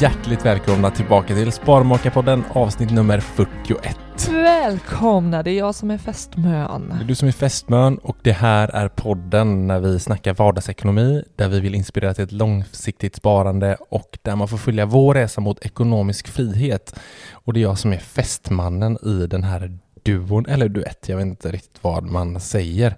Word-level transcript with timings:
Hjärtligt 0.00 0.44
välkomna 0.44 0.90
tillbaka 0.90 1.34
till 1.34 1.52
Sparmakarpodden 1.52 2.44
avsnitt 2.52 2.90
nummer 2.90 3.20
41. 3.20 3.98
Välkomna, 4.30 5.42
det 5.42 5.50
är 5.50 5.58
jag 5.58 5.74
som 5.74 5.90
är 5.90 5.98
fästmön. 5.98 6.88
Det 6.98 7.04
är 7.04 7.08
du 7.08 7.14
som 7.14 7.28
är 7.28 7.32
fästmön 7.32 7.98
och 7.98 8.16
det 8.22 8.32
här 8.32 8.68
är 8.68 8.88
podden 8.88 9.66
när 9.66 9.80
vi 9.80 10.00
snackar 10.00 10.34
vardagsekonomi, 10.34 11.24
där 11.36 11.48
vi 11.48 11.60
vill 11.60 11.74
inspirera 11.74 12.14
till 12.14 12.24
ett 12.24 12.32
långsiktigt 12.32 13.16
sparande 13.16 13.76
och 13.90 14.18
där 14.22 14.36
man 14.36 14.48
får 14.48 14.56
följa 14.56 14.86
vår 14.86 15.14
resa 15.14 15.40
mot 15.40 15.66
ekonomisk 15.66 16.28
frihet. 16.28 17.00
Och 17.32 17.52
det 17.52 17.60
är 17.60 17.62
jag 17.62 17.78
som 17.78 17.92
är 17.92 17.98
fästmannen 17.98 18.98
i 19.02 19.26
den 19.26 19.44
här 19.44 19.78
duon, 20.02 20.46
eller 20.46 20.68
duett, 20.68 21.08
jag 21.08 21.16
vet 21.16 21.26
inte 21.26 21.50
riktigt 21.52 21.78
vad 21.84 22.04
man 22.04 22.40
säger. 22.40 22.96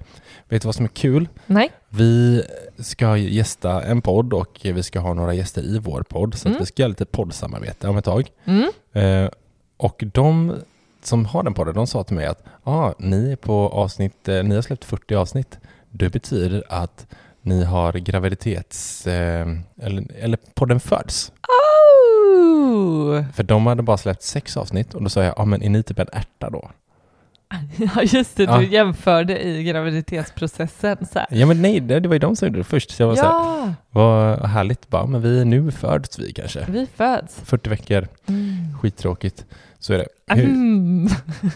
Vet 0.48 0.62
du 0.62 0.66
vad 0.66 0.74
som 0.74 0.84
är 0.84 0.88
kul? 0.88 1.28
Nej. 1.46 1.70
Vi 1.88 2.42
ska 2.78 3.16
gästa 3.16 3.82
en 3.82 4.02
podd 4.02 4.32
och 4.32 4.60
vi 4.62 4.82
ska 4.82 5.00
ha 5.00 5.14
några 5.14 5.34
gäster 5.34 5.62
i 5.62 5.78
vår 5.78 6.02
podd, 6.02 6.34
så 6.34 6.48
Mm. 6.48 6.56
att 6.56 6.62
vi 6.62 6.66
ska 6.66 6.82
göra 6.82 6.88
lite 6.88 7.04
poddsamarbete 7.04 7.88
om 7.88 7.96
ett 7.96 8.04
tag. 8.04 8.28
Mm. 8.44 8.70
Eh, 8.92 9.30
och 9.76 10.04
de 10.12 10.56
som 11.02 11.24
har 11.26 11.42
den 11.42 11.54
podden, 11.54 11.74
de 11.74 11.86
sa 11.86 12.04
till 12.04 12.16
mig 12.16 12.26
att 12.26 12.44
ah, 12.64 12.92
ni 12.98 13.32
är 13.32 13.36
på 13.36 13.68
avsnitt, 13.68 14.28
eh, 14.28 14.42
ni 14.42 14.54
har 14.54 14.62
släppt 14.62 14.84
40 14.84 15.14
avsnitt. 15.14 15.58
Det 15.90 16.08
betyder 16.08 16.64
att 16.68 17.06
ni 17.42 17.64
har 17.64 17.92
graviditets, 17.92 19.06
eh, 19.06 19.48
eller, 19.80 20.04
eller 20.18 20.38
podden 20.54 20.80
föds. 20.80 21.32
Oh! 21.48 23.24
För 23.34 23.42
de 23.42 23.66
hade 23.66 23.82
bara 23.82 23.96
släppt 23.96 24.22
sex 24.22 24.56
avsnitt 24.56 24.94
och 24.94 25.02
då 25.02 25.08
sa 25.08 25.22
jag, 25.22 25.28
ja 25.36 25.42
ah, 25.42 25.44
men 25.44 25.62
är 25.62 25.68
ni 25.70 25.82
typ 25.82 25.98
en 25.98 26.06
ärta 26.12 26.50
då? 26.50 26.70
Ja, 27.76 28.02
just 28.02 28.36
det, 28.36 28.42
Ja. 28.42 28.58
du 28.58 28.66
jämförde 28.66 29.42
i 29.46 29.62
graviditetsprocessen. 29.64 30.96
Så 31.12 31.18
här. 31.18 31.26
Ja 31.30 31.46
men 31.46 31.62
nej, 31.62 31.80
det, 31.80 32.00
det 32.00 32.08
var 32.08 32.14
ju 32.14 32.18
de 32.18 32.36
som 32.36 32.48
gjorde 32.48 32.60
det 32.60 32.64
först. 32.64 32.90
Så 32.90 33.02
jag 33.02 33.06
var 33.08 33.16
så 33.16 33.22
här, 33.22 33.30
Ja, 33.30 33.74
vad 33.90 34.46
härligt 34.48 34.88
bara, 34.88 35.06
men 35.06 35.22
vi 35.22 35.44
nu 35.44 35.70
föds 35.70 36.18
vi 36.18 36.32
kanske. 36.32 36.66
vi 36.68 36.86
föds. 36.96 37.40
40 37.44 37.70
veckor, 37.70 38.08
Mm. 38.28 38.78
skittråkigt. 38.80 39.46
Så 39.78 39.92
är 39.92 39.98
det. 39.98 40.34
Hur, 40.34 40.44
Mm. 40.44 41.08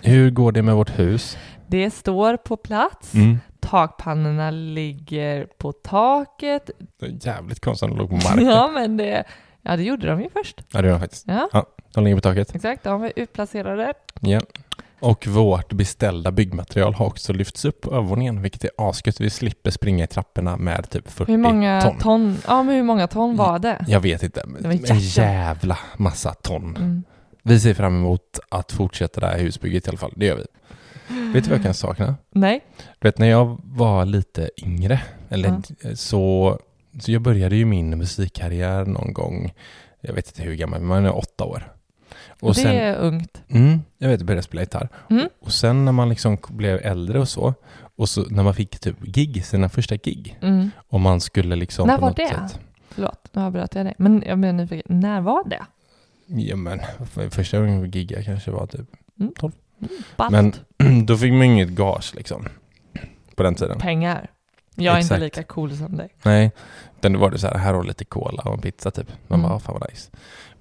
hur 0.02 0.30
går 0.30 0.52
det 0.52 0.62
med 0.62 0.74
vårt 0.74 0.98
hus? 0.98 1.36
Det 1.66 1.90
står 1.90 2.36
på 2.36 2.56
plats. 2.56 3.14
Mm. 3.14 3.38
Takpannorna 3.60 4.50
ligger 4.50 5.46
på 5.58 5.72
taket. 5.72 6.70
Är 7.02 7.26
jävligt 7.26 7.60
konstigt 7.60 7.84
att 7.84 7.90
de 7.90 7.98
låg 7.98 8.08
på 8.10 8.14
marken. 8.28 8.46
Ja, 8.46 8.70
men 8.74 8.96
det, 8.96 9.24
ja, 9.62 9.76
det 9.76 9.82
gjorde 9.82 10.06
de 10.06 10.20
ju 10.20 10.28
först. 10.30 10.60
Ja, 10.72 10.82
det 10.82 10.88
gör 10.88 10.94
de 10.94 11.00
faktiskt. 11.00 11.24
Ja, 11.28 11.66
De 11.94 12.04
ligger 12.04 12.16
på 12.16 12.20
taket. 12.20 12.54
exakt. 12.54 12.84
De 12.84 13.00
var 13.00 13.12
utplacerade. 13.16 13.92
Ja. 14.20 14.40
Och 15.04 15.26
vårt 15.26 15.72
beställda 15.72 16.32
byggmaterial 16.32 16.94
har 16.94 17.06
också 17.06 17.32
lyfts 17.32 17.64
upp 17.64 17.80
på 17.80 17.90
övervåningen, 17.90 18.42
vilket 18.42 18.64
är 18.64 18.70
asgött. 18.76 19.20
Vi 19.20 19.30
slipper 19.30 19.70
springa 19.70 20.04
i 20.04 20.06
trapporna 20.06 20.56
med 20.56 20.90
typ 20.90 21.10
40 21.10 21.32
Hur 21.32 21.38
många 21.38 21.80
ton. 21.82 21.98
ton. 21.98 22.38
Ja, 22.46 22.62
men 22.62 22.74
hur 22.74 22.82
många 22.82 23.06
ton 23.06 23.36
var 23.36 23.58
det? 23.58 23.84
Jag 23.88 24.00
vet 24.00 24.22
inte. 24.22 24.42
var 24.46 24.70
en 24.70 24.98
jävla 24.98 25.78
massa 25.96 26.34
ton. 26.34 26.76
Mm. 26.76 27.04
Vi 27.42 27.60
ser 27.60 27.74
fram 27.74 27.96
emot 27.96 28.40
att 28.48 28.72
fortsätta 28.72 29.20
det 29.20 29.26
här 29.26 29.38
husbygget 29.38 29.86
i 29.86 29.88
alla 29.88 29.98
fall. 29.98 30.12
Det 30.16 30.26
gör 30.26 30.36
vi. 30.36 30.46
Vet 31.32 31.44
du 31.44 31.50
vad 31.50 31.58
jag 31.58 31.64
kan 31.64 31.74
sakna? 31.74 32.16
Nej. 32.30 32.64
Du 32.98 33.08
vet 33.08 33.18
när 33.18 33.30
jag 33.30 33.60
var 33.64 34.04
lite 34.04 34.50
yngre, 34.56 35.00
eller 35.28 35.62
så, 35.94 36.58
så 37.00 37.12
jag 37.12 37.22
började 37.22 37.56
ju 37.56 37.64
min 37.64 37.98
musikkarriär 37.98 38.84
någon 38.84 39.12
gång, 39.12 39.52
jag 40.00 40.14
vet 40.14 40.26
inte 40.26 40.42
hur 40.42 40.54
gammal, 40.54 40.80
men 40.80 40.88
man 40.88 41.04
är 41.04 41.16
åtta 41.16 41.44
år. 41.44 41.73
Och 42.40 42.54
det 42.54 42.60
sen, 42.60 42.72
är 42.76 42.96
ungt. 42.96 43.42
mm, 43.48 43.80
jag 43.98 44.08
vet, 44.08 44.20
jag 44.20 44.26
började 44.26 44.42
spela 44.42 44.62
gitarr. 44.62 44.88
Mm. 45.10 45.28
Och 45.40 45.52
sen 45.52 45.84
när 45.84 45.92
man 45.92 46.08
liksom 46.08 46.38
blev 46.48 46.80
äldre 46.82 47.20
och 47.20 47.28
så, 47.28 47.54
och 47.96 48.08
så 48.08 48.22
när 48.30 48.42
man 48.42 48.54
fick 48.54 48.78
typ 48.80 49.00
gig, 49.02 49.44
sina 49.44 49.68
första 49.68 49.96
gig, 49.96 50.38
Mm. 50.42 50.70
och 50.88 51.00
man 51.00 51.20
skulle 51.20 51.56
liksom 51.56 51.86
När 51.86 51.94
på 51.96 52.00
var 52.00 52.08
något 52.08 52.16
det? 52.16 52.28
sätt, 52.28 52.60
Förlåt, 52.88 53.28
nu 53.32 53.42
avbröt 53.42 53.74
jag 53.74 53.86
dig. 53.86 53.94
Men 53.98 54.22
jag 54.26 54.38
menar 54.38 54.52
nyfiken, 54.62 55.00
när 55.00 55.20
var 55.20 55.48
det? 55.48 55.64
ja 56.26 56.56
men 56.56 56.80
för- 57.12 57.30
första 57.30 57.58
gången 57.58 57.80
jag 57.80 57.96
giggade 57.96 58.24
kanske 58.24 58.50
var 58.50 58.66
typ 58.66 58.86
Mm. 59.20 59.32
12. 59.38 59.52
Ballt. 60.16 60.32
Men 60.32 60.54
då 61.06 61.16
fick 61.16 61.32
man 61.32 61.42
inget 61.42 61.68
gage 61.68 62.14
liksom, 62.14 62.48
på 63.34 63.42
den 63.42 63.54
tiden. 63.54 63.78
Pengar. 63.78 64.30
Jag 64.74 64.94
är 64.94 64.98
Exakt. 64.98 65.12
inte 65.14 65.24
lika 65.24 65.42
cool 65.42 65.76
som 65.76 65.96
dig. 65.96 66.08
Nej, 66.22 66.50
utan 66.98 67.12
då 67.12 67.18
var 67.18 67.30
det 67.30 67.38
så 67.38 67.46
här, 67.46 67.58
här 67.58 67.74
har 67.74 67.84
lite 67.84 68.04
cola 68.04 68.42
och 68.42 68.54
en 68.54 68.60
pizza 68.60 68.90
typ. 68.90 69.08
Man 69.26 69.38
Mm. 69.40 69.48
bara, 69.48 69.56
"Ah, 69.56 69.60
fan 69.60 69.76
vad 69.80 69.90
nice. 69.90 70.10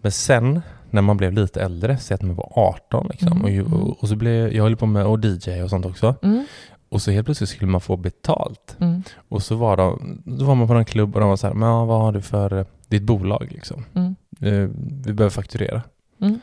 Men 0.01 0.11
sen 0.11 0.61
när 0.93 1.01
man 1.01 1.17
blev 1.17 1.33
lite 1.33 1.61
äldre, 1.61 1.97
säg 1.97 2.15
att 2.15 2.21
man 2.21 2.35
var 2.35 2.51
18 2.55 3.07
liksom, 3.11 3.31
Mm, 3.31 3.43
och, 3.43 3.49
mm. 3.49 3.73
och, 3.73 4.03
och 4.03 4.09
så 4.09 4.15
blev, 4.15 4.53
jag 4.53 4.63
höll 4.63 4.75
på 4.75 4.85
med 4.85 5.05
och 5.05 5.25
DJ 5.25 5.61
och 5.63 5.69
sånt 5.69 5.85
också. 5.85 6.15
Mm. 6.21 6.45
Och 6.89 7.01
så 7.01 7.11
helt 7.11 7.25
plötsligt 7.25 7.49
skulle 7.49 7.71
man 7.71 7.81
få 7.81 7.97
betalt. 7.97 8.75
Mm. 8.79 9.03
Och 9.29 9.43
så 9.43 9.55
var, 9.55 9.77
de, 9.77 10.21
då 10.25 10.45
var 10.45 10.55
man 10.55 10.67
på 10.67 10.73
en 10.73 10.85
klubb 10.85 11.15
och 11.15 11.19
de 11.21 11.29
var 11.29 11.35
så 11.35 11.47
här, 11.47 11.53
men 11.53 11.69
ja, 11.69 11.85
vad 11.85 12.01
har 12.01 12.11
du 12.11 12.21
för 12.21 12.65
ditt 12.87 13.03
bolag 13.03 13.47
liksom? 13.51 13.85
Mm. 13.93 14.15
Eh, 14.39 14.69
vi 15.05 15.13
behöver 15.13 15.29
fakturera. 15.29 15.81
Mm. 16.21 16.39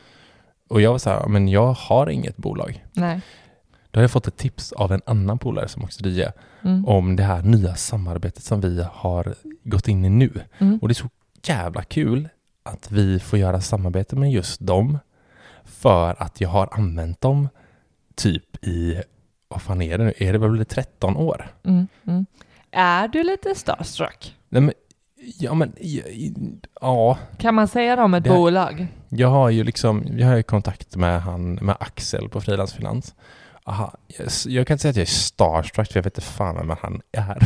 Och 0.69 0.81
jag 0.81 0.91
var 0.91 0.97
så 0.97 1.09
här, 1.09 1.27
men 1.27 1.47
jag 1.47 1.73
har 1.73 2.09
inget 2.09 2.37
bolag. 2.37 2.85
Nej. 2.93 3.21
Då 3.91 3.97
har 3.97 4.03
jag 4.03 4.11
fått 4.11 4.27
ett 4.27 4.37
tips 4.37 4.71
av 4.71 4.91
en 4.91 5.01
annan 5.05 5.39
polare 5.39 5.67
som 5.67 5.83
också 5.83 6.05
DJ 6.05 6.25
om 6.85 7.15
det 7.15 7.23
här 7.23 7.41
nya 7.41 7.75
samarbetet 7.75 8.43
som 8.43 8.61
vi 8.61 8.85
har 8.93 9.35
gått 9.63 9.87
in 9.87 10.05
i 10.05 10.09
nu. 10.09 10.31
Och 10.81 10.87
det 10.87 10.91
är 10.91 10.95
så 10.95 11.09
jävla 11.43 11.83
kul 11.83 12.29
att 12.63 12.91
vi 12.91 13.19
får 13.19 13.39
göra 13.39 13.61
samarbete 13.61 14.15
med 14.15 14.31
just 14.31 14.59
dem 14.67 14.99
för 15.65 16.15
att 16.23 16.41
jag 16.41 16.49
har 16.49 16.69
använt 16.71 17.21
dem 17.21 17.49
typ 18.15 18.65
i, 18.65 19.01
vad 19.47 19.61
fan 19.61 19.81
är 19.81 19.97
det 19.97 20.03
nu? 20.03 20.13
Är 20.17 20.33
det 20.33 20.39
väl 20.39 20.65
13 20.65 21.17
år? 21.17 21.47
Mm. 21.63 21.87
Mm. 22.07 22.25
Är 22.71 23.07
du 23.07 23.23
lite 23.23 23.55
starstruck? 23.55 24.35
Nej, 24.49 24.61
men, 24.61 24.73
ja, 25.39 25.53
men 25.53 25.73
ja, 25.81 26.03
ja, 26.81 27.17
Kan 27.37 27.55
man 27.55 27.67
säga 27.67 27.95
det 27.95 28.01
om 28.01 28.13
ett 28.13 28.23
Det- 28.23 28.29
bolag? 28.29 28.87
jag 29.09 29.27
har 29.27 29.49
ju 29.49 29.63
liksom, 29.63 30.03
jag 30.17 30.27
har 30.27 30.35
ju 30.35 30.43
kontakt 30.43 30.95
med 30.95 31.21
han, 31.21 31.53
med 31.53 31.75
Axel 31.79 32.29
på 32.29 32.41
Frilansfinans. 32.41 33.15
Aha, 33.63 33.93
jag, 34.45 34.67
kan 34.67 34.73
inte 34.75 34.81
säga 34.81 34.89
att 34.89 34.95
jag 34.95 35.01
är 35.01 35.05
starstruck 35.05 35.87
för 35.91 35.97
jag 35.97 36.03
vet 36.03 36.17
inte 36.17 36.27
fan 36.27 36.55
vem 36.55 36.77
han 36.81 37.01
är. 37.11 37.37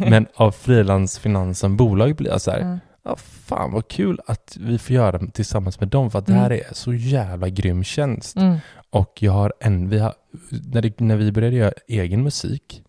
Men 0.10 0.26
av 0.34 0.50
Frilansfinans 0.50 1.58
som 1.58 1.76
bolag 1.76 2.16
blir 2.16 2.30
jag 2.30 2.40
så 2.40 2.50
här, 2.50 2.60
Ja. 2.60 2.78
Ja 3.04 3.16
fan 3.16 3.72
vad 3.72 3.88
kul 3.88 4.20
att 4.26 4.56
vi 4.60 4.78
får 4.78 4.96
göra 4.96 5.18
det 5.18 5.30
tillsammans 5.30 5.80
med 5.80 5.88
dem 5.88 6.10
för 6.10 6.18
att 6.18 6.26
det 6.26 6.32
här 6.32 6.52
är 6.52 6.66
så 6.72 6.94
jävla 6.94 7.48
grym 7.48 7.84
tjänst. 7.84 8.36
Mm. 8.36 8.56
Och 8.90 9.22
jag 9.22 9.32
har 9.32 9.52
en, 9.60 9.88
vi 9.88 9.98
har, 9.98 10.14
när, 10.72 10.82
det, 10.82 11.00
när 11.00 11.16
vi 11.16 11.32
började 11.32 11.56
göra 11.56 11.72
egen 11.88 12.22
musik, 12.22 12.82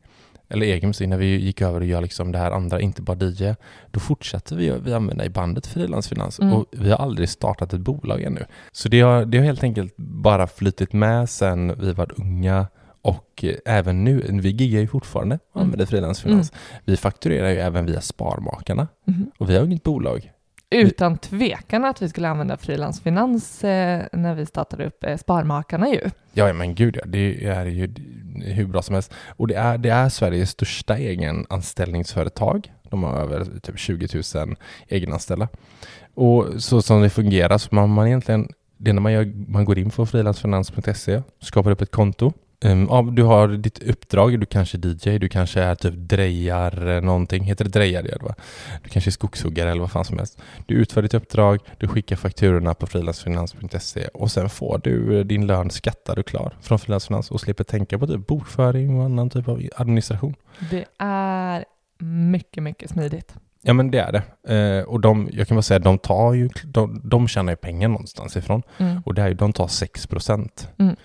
eller 0.50 0.66
egen 0.66 0.90
musik, 0.90 1.10
när 1.10 1.18
vi 1.18 1.26
gick 1.26 1.62
över 1.62 1.80
och 1.80 1.86
gör 1.86 2.02
liksom 2.02 2.32
det 2.32 2.38
här 2.38 2.52
andra, 2.52 2.82
inte 2.82 3.02
bara 3.02 3.18
DJ, 3.18 3.54
då 3.92 4.00
fortsatte 4.00 4.56
vi, 4.56 4.74
vi 4.84 4.94
använda 4.94 5.26
i 5.26 5.30
bandet 5.30 5.68
Frilansfinans 5.68 6.40
Mm. 6.40 6.54
och 6.54 6.66
vi 6.72 6.92
har 6.92 6.98
aldrig 6.98 7.30
startat 7.30 7.74
ett 7.74 7.82
bolag 7.82 8.22
ännu. 8.24 8.46
Så 8.72 8.90
det 8.90 9.02
har, 9.02 9.26
det 9.26 9.38
har 9.38 9.46
helt 9.46 9.64
enkelt 9.64 9.94
bara 9.98 10.48
flyttit 10.48 10.94
med 10.94 11.30
sen 11.30 11.80
vi 11.80 11.94
var 11.94 12.12
unga 12.18 12.68
och 13.06 13.44
eh, 13.44 13.56
även 13.66 14.04
nu, 14.04 14.40
vi 14.42 14.50
giggar 14.50 14.82
ju 14.82 14.88
fortfarande 14.88 15.40
och 15.52 15.56
Mm. 15.56 15.66
använder 15.66 15.86
Frilansfinans. 15.86 16.54
Vi 16.86 16.98
fakturerar 16.98 17.50
ju 17.50 17.58
även 17.58 17.86
via 17.86 18.02
Sparmakarna 18.02 18.88
Mhm. 19.06 19.32
och 19.38 19.50
vi 19.50 19.58
har 19.58 19.66
inget 19.66 19.84
bolag. 19.84 20.32
Utan 20.70 21.18
tvekan 21.18 21.86
att 21.86 22.02
vi 22.02 22.10
skulle 22.10 22.28
använda 22.30 22.58
frilansfinans 22.58 23.64
eh, 23.64 24.04
när 24.12 24.36
vi 24.36 24.46
startade 24.46 24.86
upp 24.86 25.04
eh, 25.04 25.18
Sparmakarna 25.18 25.90
ju. 25.90 26.02
Ja, 26.34 26.54
men 26.54 26.76
gud 26.76 26.96
ja, 26.98 27.02
det 27.06 27.46
är 27.46 27.66
ju 27.66 27.94
hur 28.46 28.66
bra 28.68 28.82
som 28.82 28.94
helst. 28.94 29.14
Och 29.28 29.48
det 29.48 29.56
är, 29.56 29.78
det 29.78 29.90
är 29.90 30.10
Sveriges 30.10 30.50
största 30.50 30.98
egen 30.98 31.46
anställningsföretag. 31.50 32.72
De 32.90 33.04
har 33.04 33.18
över 33.20 33.46
typ 33.60 33.80
20 33.80 34.08
000 34.36 34.56
egenanställda. 34.88 35.48
Och 36.14 36.46
så 36.58 36.82
som 36.82 37.02
det 37.02 37.10
fungerar 37.10 37.58
så 37.58 37.76
man, 37.76 37.90
man 37.90 38.08
egentligen, 38.08 38.50
det 38.78 38.90
är 38.90 38.94
när 38.94 39.02
man, 39.02 39.14
gör, 39.14 39.34
man 39.48 39.66
går 39.66 39.78
in 39.80 39.90
på 39.90 40.06
frilansfinans.se, 40.06 41.22
skapar 41.42 41.72
upp 41.72 41.82
ett 41.82 41.92
konto. 41.92 42.34
Um, 42.66 42.88
ja, 42.90 43.02
du 43.12 43.24
har 43.24 43.48
ditt 43.48 43.84
uppdrag, 43.84 44.40
du 44.40 44.46
kanske 44.46 44.78
är 44.78 45.08
DJ, 45.08 45.18
du 45.20 45.30
kanske 45.30 45.62
är 45.62 45.76
typ 45.76 45.94
drejar 45.96 46.88
eh, 46.88 47.02
någonting, 47.02 47.44
heter 47.44 47.66
det 47.66 47.72
drejar 47.72 48.04
det 48.04 48.18
va? 48.22 48.36
Du 48.84 48.90
kanske 48.90 49.10
är 49.10 49.12
skogshuggare 49.12 49.72
eller 49.72 49.82
vad 49.82 49.92
fan 49.92 50.06
som 50.06 50.18
helst. 50.18 50.38
Du 50.66 50.74
utför 50.76 51.02
ditt 51.02 51.14
uppdrag, 51.14 51.60
du 51.78 51.88
skickar 51.88 52.16
fakturorna 52.16 52.74
på 52.74 52.88
frilansfinans.se 52.88 54.08
och 54.08 54.32
sen 54.32 54.50
får 54.50 54.82
du 54.84 55.20
eh, 55.20 55.26
din 55.26 55.48
lön 55.48 55.70
skattad 55.70 56.20
och 56.20 56.26
klar 56.28 56.54
från 56.62 56.80
Frilansfinans 56.80 57.32
och 57.32 57.42
slipper 57.42 57.64
tänka 57.64 58.00
på 58.00 58.08
typ 58.08 58.28
bokföring 58.28 59.00
och 59.00 59.06
annan 59.06 59.30
typ 59.30 59.48
av 59.48 59.62
administration. 59.76 60.36
Det 60.72 60.86
är 61.00 61.66
mycket, 62.00 62.64
mycket 62.64 62.90
smidigt. 62.90 63.34
Ja 63.62 63.74
men 63.74 63.92
det 63.92 64.00
är 64.00 64.12
det. 64.12 64.56
Eh, 64.56 64.84
och 64.84 65.00
de, 65.02 65.30
jag 65.34 65.48
kan 65.48 65.58
bara 65.58 65.62
säga, 65.62 65.80
de 65.80 65.98
tar 65.98 66.34
ju, 66.34 66.50
de, 66.64 67.02
de 67.04 67.28
tjänar 67.28 67.52
ju 67.52 67.56
pengar 67.56 67.88
någonstans 67.88 68.38
ifrån 68.38 68.62
Mm. 68.78 69.02
och 69.06 69.14
det 69.14 69.22
är 69.22 69.28
ju, 69.28 69.34
de 69.34 69.54
tar 69.54 69.68
6 69.68 70.08
procent. 70.08 70.68
Mm. 70.78 70.96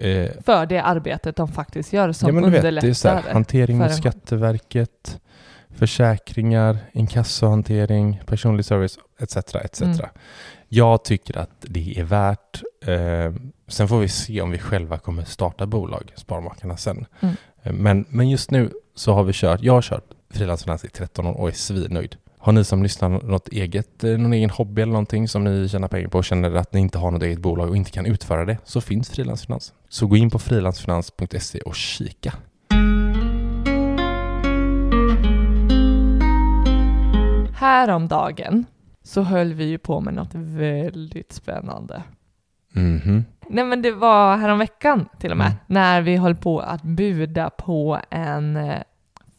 Eh, 0.00 0.30
För 0.44 0.66
det 0.66 0.78
arbetet 0.82 1.36
de 1.36 1.48
faktiskt 1.48 1.92
gör 1.92 2.12
som 2.12 2.28
ja, 2.28 2.32
men 2.34 2.42
du 2.42 2.50
vet, 2.50 2.62
det 2.62 2.68
är 2.68 2.70
underlättar. 2.70 2.94
så 2.94 3.08
här, 3.08 3.22
hantering 3.32 3.80
en- 3.80 3.90
Skatteverket, 3.90 5.20
försäkringar, 5.74 6.78
inkassohantering, 6.92 8.20
personlig 8.26 8.64
service 8.64 8.98
etc. 9.18 9.36
etc. 9.36 9.80
Mm. 9.82 9.96
Jag 10.68 11.04
tycker 11.04 11.38
att 11.38 11.50
det 11.60 11.98
är 11.98 12.04
värt. 12.04 12.62
Eh, 12.86 13.34
sen 13.68 13.88
får 13.88 13.98
vi 14.00 14.08
se 14.08 14.40
om 14.40 14.50
vi 14.50 14.58
själva 14.58 14.98
kommer 14.98 15.24
starta 15.24 15.66
bolag, 15.66 16.12
Sparmakarna 16.16 16.76
sen. 16.76 17.06
Mm. 17.20 17.34
Eh, 17.62 17.72
men, 17.72 18.04
men 18.08 18.28
just 18.30 18.50
nu 18.50 18.70
så 18.94 19.12
har 19.12 19.24
vi 19.24 19.32
kört, 19.32 19.62
jag 19.62 19.72
har 19.72 19.82
kört 19.82 20.04
frilansfinans 20.30 20.84
i 20.84 20.88
13 20.88 21.26
år 21.26 21.34
och 21.34 21.48
är 21.48 21.52
svinnöjd. 21.52 22.16
Har 22.42 22.52
ni 22.52 22.64
som 22.64 22.82
lyssnar 22.82 23.08
något 23.08 23.48
eget, 23.48 24.04
eh, 24.04 24.10
någon 24.18 24.32
egen 24.32 24.50
hobby 24.50 24.82
eller 24.82 24.92
någonting 24.92 25.28
som 25.28 25.44
ni 25.44 25.68
tjänar 25.68 25.88
pengar 25.88 26.08
på 26.08 26.18
och 26.18 26.24
känner 26.24 26.54
att 26.54 26.72
ni 26.72 26.80
inte 26.80 26.98
har 26.98 27.10
något 27.10 27.22
eget 27.22 27.38
bolag 27.38 27.68
och 27.70 27.76
inte 27.76 27.90
kan 27.90 28.06
utföra 28.06 28.44
det 28.44 28.58
så 28.64 28.80
finns 28.80 29.10
frilansfinans. 29.10 29.72
Så 29.88 30.06
gå 30.06 30.16
in 30.16 30.30
på 30.30 30.38
frilansfinans.se 30.38 31.60
och 31.60 31.74
kika. 31.74 32.32
Häromdagen 37.54 38.64
så 39.02 39.22
höll 39.22 39.54
vi 39.54 39.64
ju 39.64 39.78
på 39.78 40.00
med 40.00 40.14
något 40.14 40.34
väldigt 40.34 41.32
spännande. 41.32 42.02
Mhm. 42.72 43.24
Nej 43.48 43.64
men 43.64 43.82
det 43.82 43.92
var 43.92 44.36
häromveckan 44.36 45.08
till 45.18 45.30
och 45.30 45.36
med, 45.36 45.46
Mm. 45.46 45.58
när 45.66 46.02
vi 46.02 46.16
höll 46.16 46.36
på 46.36 46.60
att 46.60 46.82
buda 46.82 47.50
på 47.50 47.98
en 48.10 48.56
eh, 48.56 48.78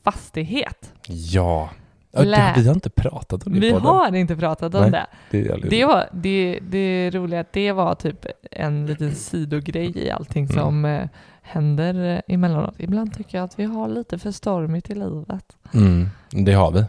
fastighet. 0.03 0.93
Ja. 1.07 1.69
Lä- 2.13 2.53
vi 2.55 2.67
har 2.67 2.73
inte 2.73 2.89
pratat 2.89 3.47
om 3.47 3.53
det 3.53 3.59
Vi 3.59 3.71
har 3.71 4.15
inte 4.15 4.35
pratat 4.35 4.75
om 4.75 4.81
Nej. 4.81 4.91
det. 4.91 5.07
Det 5.43 5.69
Det, 5.69 5.85
var, 5.85 6.09
det, 6.13 6.59
det 6.69 7.09
roliga 7.13 7.39
är 7.39 7.41
att 7.41 7.53
det 7.53 7.71
var 7.71 7.95
typ 7.95 8.25
en 8.51 8.85
liten 8.85 9.15
sidogrej 9.15 9.97
i 9.97 10.11
allting 10.11 10.43
Mm. 10.45 10.55
som 10.55 10.85
eh, 10.85 11.07
händer 11.41 12.15
eh, 12.27 12.33
emellanåt. 12.35 12.75
Ibland 12.77 13.13
tycker 13.17 13.37
jag 13.37 13.45
att 13.45 13.59
vi 13.59 13.63
har 13.63 13.87
lite 13.89 14.17
för 14.19 14.31
stormigt 14.31 14.89
i 14.89 14.95
livet. 14.95 15.45
Mm, 15.73 16.09
det 16.29 16.53
har 16.53 16.71
vi. 16.71 16.85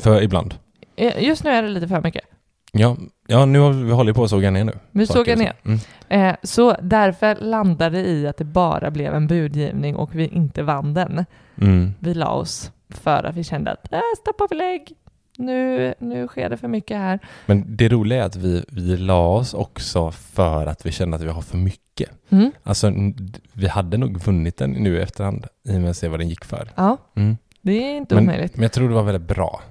För 0.00 0.22
ibland. 0.22 0.54
Eh, 0.96 1.22
Just 1.24 1.44
nu 1.44 1.50
är 1.50 1.62
det 1.62 1.68
lite 1.68 1.88
för 1.88 2.00
mycket. 2.02 2.24
Ja, 2.72 2.96
ja 3.26 3.44
nu 3.44 3.58
har 3.58 3.72
vi, 3.72 3.90
håller 3.92 4.12
på 4.12 4.24
att 4.24 4.30
såga 4.30 4.50
ner 4.50 4.64
nu. 4.64 4.72
Vi 4.90 5.06
sågar 5.06 5.36
ner. 5.36 5.52
Mm. 5.64 5.78
Eh, 6.08 6.36
Så 6.42 6.76
därför 6.82 7.36
landade 7.40 8.02
det 8.02 8.08
i 8.08 8.26
att 8.26 8.36
det 8.36 8.44
bara 8.44 8.90
blev 8.90 9.14
en 9.14 9.26
budgivning 9.26 9.96
och 9.96 10.14
vi 10.14 10.26
inte 10.26 10.62
vann 10.62 10.94
den. 10.94 11.24
Mm. 11.60 11.94
Vi 11.98 12.14
la 12.14 12.30
oss 12.30 12.72
för 12.90 13.24
att 13.24 13.34
vi 13.36 13.44
kände 13.44 13.70
att 13.72 13.92
äh, 13.92 14.00
stoppa 14.20 14.46
belägg. 14.46 14.92
Nu, 15.40 15.94
nu 15.98 16.28
sker 16.28 16.48
det 16.50 16.56
för 16.56 16.68
mycket 16.68 16.96
här. 16.96 17.18
Men 17.46 17.64
det 17.76 17.88
roliga 17.88 18.22
är 18.22 18.26
att 18.26 18.36
vi, 18.36 18.64
vi 18.68 18.96
la 18.96 19.26
oss 19.28 19.54
också 19.54 20.10
för 20.10 20.66
att 20.66 20.86
vi 20.86 20.92
kände 20.92 21.16
att 21.16 21.22
vi 21.22 21.28
har 21.28 21.42
för 21.42 21.56
mycket. 21.56 22.10
Mm. 22.30 22.52
Alltså, 22.62 22.92
vi 23.52 23.68
hade 23.68 23.96
nog 23.96 24.18
vunnit 24.18 24.56
den 24.56 24.70
nu 24.70 24.96
i 24.96 25.00
efterhand 25.00 25.46
i 25.64 25.76
och 25.76 25.80
med 25.80 25.90
att 25.90 25.96
se 25.96 26.08
vad 26.08 26.20
den 26.20 26.28
gick 26.28 26.44
för. 26.44 26.68
Ja, 26.74 26.96
Mm. 27.16 27.36
det 27.62 27.72
är 27.72 27.96
inte 27.96 28.14
Men, 28.14 28.24
omöjligt. 28.24 28.54
men 28.56 28.62
jag 28.62 28.72
tror 28.72 28.88
det 28.88 28.94
var 28.94 29.02
väldigt 29.02 29.28
bra. 29.36 29.62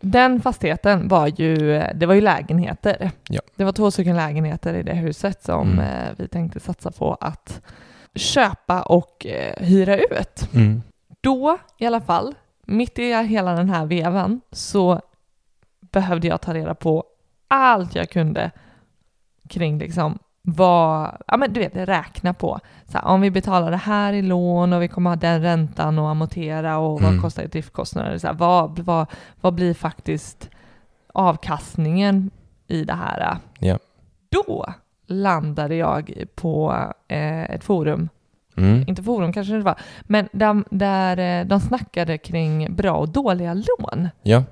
Den 0.00 0.40
fastigheten 0.40 1.08
var 1.08 1.26
ju, 1.40 1.82
det 1.94 2.06
var 2.06 2.14
ju 2.14 2.20
lägenheter. 2.20 3.10
Ja. 3.28 3.40
Det 3.56 3.64
var 3.64 3.72
två 3.72 3.90
stycken 3.90 4.16
lägenheter 4.16 4.74
i 4.74 4.82
det 4.82 4.94
huset 4.94 5.44
som 5.44 5.68
Mm. 5.72 5.78
eh, 5.84 6.08
vi 6.16 6.28
tänkte 6.28 6.60
satsa 6.60 6.90
på 6.90 7.14
att 7.20 7.60
köpa 8.14 8.82
och 8.82 9.26
eh, 9.26 9.64
hyra 9.66 9.96
ut. 9.98 10.48
Då 11.26 11.58
i 11.78 11.86
alla 11.86 12.00
fall, 12.00 12.34
mitt 12.66 12.98
i 12.98 13.12
hela 13.14 13.52
den 13.52 13.70
här 13.70 13.86
vevan, 13.86 14.40
så 14.52 15.00
behövde 15.80 16.26
jag 16.28 16.40
ta 16.40 16.54
reda 16.54 16.74
på 16.74 17.04
allt 17.48 17.94
jag 17.94 18.10
kunde 18.10 18.50
kring 19.48 19.78
liksom 19.78 20.18
vad, 20.42 21.16
ja 21.26 21.36
men 21.36 21.52
du 21.52 21.60
vet, 21.60 21.76
räkna 21.76 22.34
på. 22.34 22.60
Så 22.84 22.98
här, 22.98 23.04
om 23.04 23.20
vi 23.20 23.30
betalar 23.30 23.70
det 23.70 23.76
här 23.76 24.12
i 24.12 24.22
lån 24.22 24.72
och 24.72 24.82
vi 24.82 24.88
kommer 24.88 25.10
ha 25.10 25.16
den 25.16 25.42
räntan 25.42 25.98
och 25.98 26.08
amortera 26.08 26.78
och 26.78 27.00
vad 27.00 27.10
Mm. 27.10 27.22
kostar 27.22 27.42
det 27.42 27.48
driftkostnader? 27.48 28.18
Så 28.18 28.26
här, 28.26 28.34
vad, 28.34 28.78
vad, 28.78 29.06
vad 29.40 29.54
blir 29.54 29.74
faktiskt 29.74 30.50
avkastningen 31.14 32.30
i 32.66 32.84
det 32.84 32.94
här? 32.94 33.36
Ja. 33.58 33.78
Då 34.28 34.66
landade 35.06 35.74
jag 35.74 36.24
på 36.34 36.74
eh, 37.08 37.50
ett 37.50 37.64
forum 37.64 38.08
Mm. 38.56 38.84
inte 38.88 39.02
forum 39.02 39.32
kanske 39.32 39.52
det 39.54 39.60
var, 39.62 39.74
men 40.02 40.28
där, 40.32 40.64
där 40.70 41.40
eh, 41.40 41.46
de 41.46 41.60
snackade 41.60 42.18
kring 42.18 42.74
bra 42.74 42.92
och 42.92 43.08
dåliga 43.08 43.54
lån. 43.54 44.08
Ja. 44.22 44.42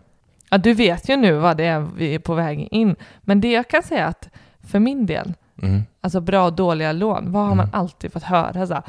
Ja, 0.50 0.58
du 0.58 0.75
vet 0.75 1.08
ju 1.08 1.16
nu 1.16 1.32
vad 1.32 1.56
det 1.56 1.64
är 1.64 1.87
vi 1.96 2.14
är 2.14 2.18
på 2.18 2.34
väg 2.34 2.68
in, 2.70 2.96
men 3.20 3.40
det 3.40 3.52
jag 3.52 3.68
kan 3.68 3.82
säga 3.82 4.06
att 4.06 4.28
för 4.68 4.78
min 4.78 5.06
del, 5.06 5.32
Mm. 5.62 5.82
alltså 6.00 6.20
bra 6.20 6.44
och 6.46 6.52
dåliga 6.52 6.92
lån, 6.92 7.32
vad 7.32 7.42
har 7.42 7.54
man 7.54 7.66
Mm. 7.68 7.80
alltid 7.80 8.12
fått 8.12 8.23
höra? 8.23 8.66
Så 8.66 8.75
här, 8.75 8.82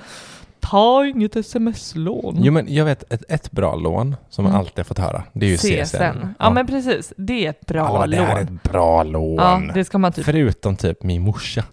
Ta 0.59 1.05
inget 1.05 1.35
sms-lån. 1.35 2.35
Jo 2.39 2.53
men 2.53 2.73
jag 2.73 2.85
vet 2.85 3.13
ett, 3.13 3.23
ett 3.29 3.51
bra 3.51 3.75
lån 3.75 4.15
som 4.29 4.43
man 4.43 4.51
Mm. 4.51 4.59
alltid 4.59 4.77
har 4.79 4.83
fått 4.83 4.99
höra. 4.99 5.23
Det 5.33 5.45
är 5.45 5.49
ju 5.49 5.57
CSN. 5.57 6.27
Ja, 6.39 6.49
men 6.49 6.67
precis. 6.67 7.13
Det 7.17 7.45
är 7.45 7.49
ett 7.49 7.65
bra 7.65 7.85
Alla 7.87 7.97
bara, 7.97 8.07
det 8.07 8.17
lån. 8.17 8.25
här 8.25 8.37
är 8.37 8.41
ett 8.41 8.63
bra 8.63 9.03
lån. 9.03 9.35
Ja, 9.35 9.61
det 9.73 9.85
ska 9.85 9.97
man 9.97 10.11
typ... 10.11 10.25
Förutom 10.25 10.75
typ 10.75 11.03
min 11.03 11.21
morsa. 11.21 11.63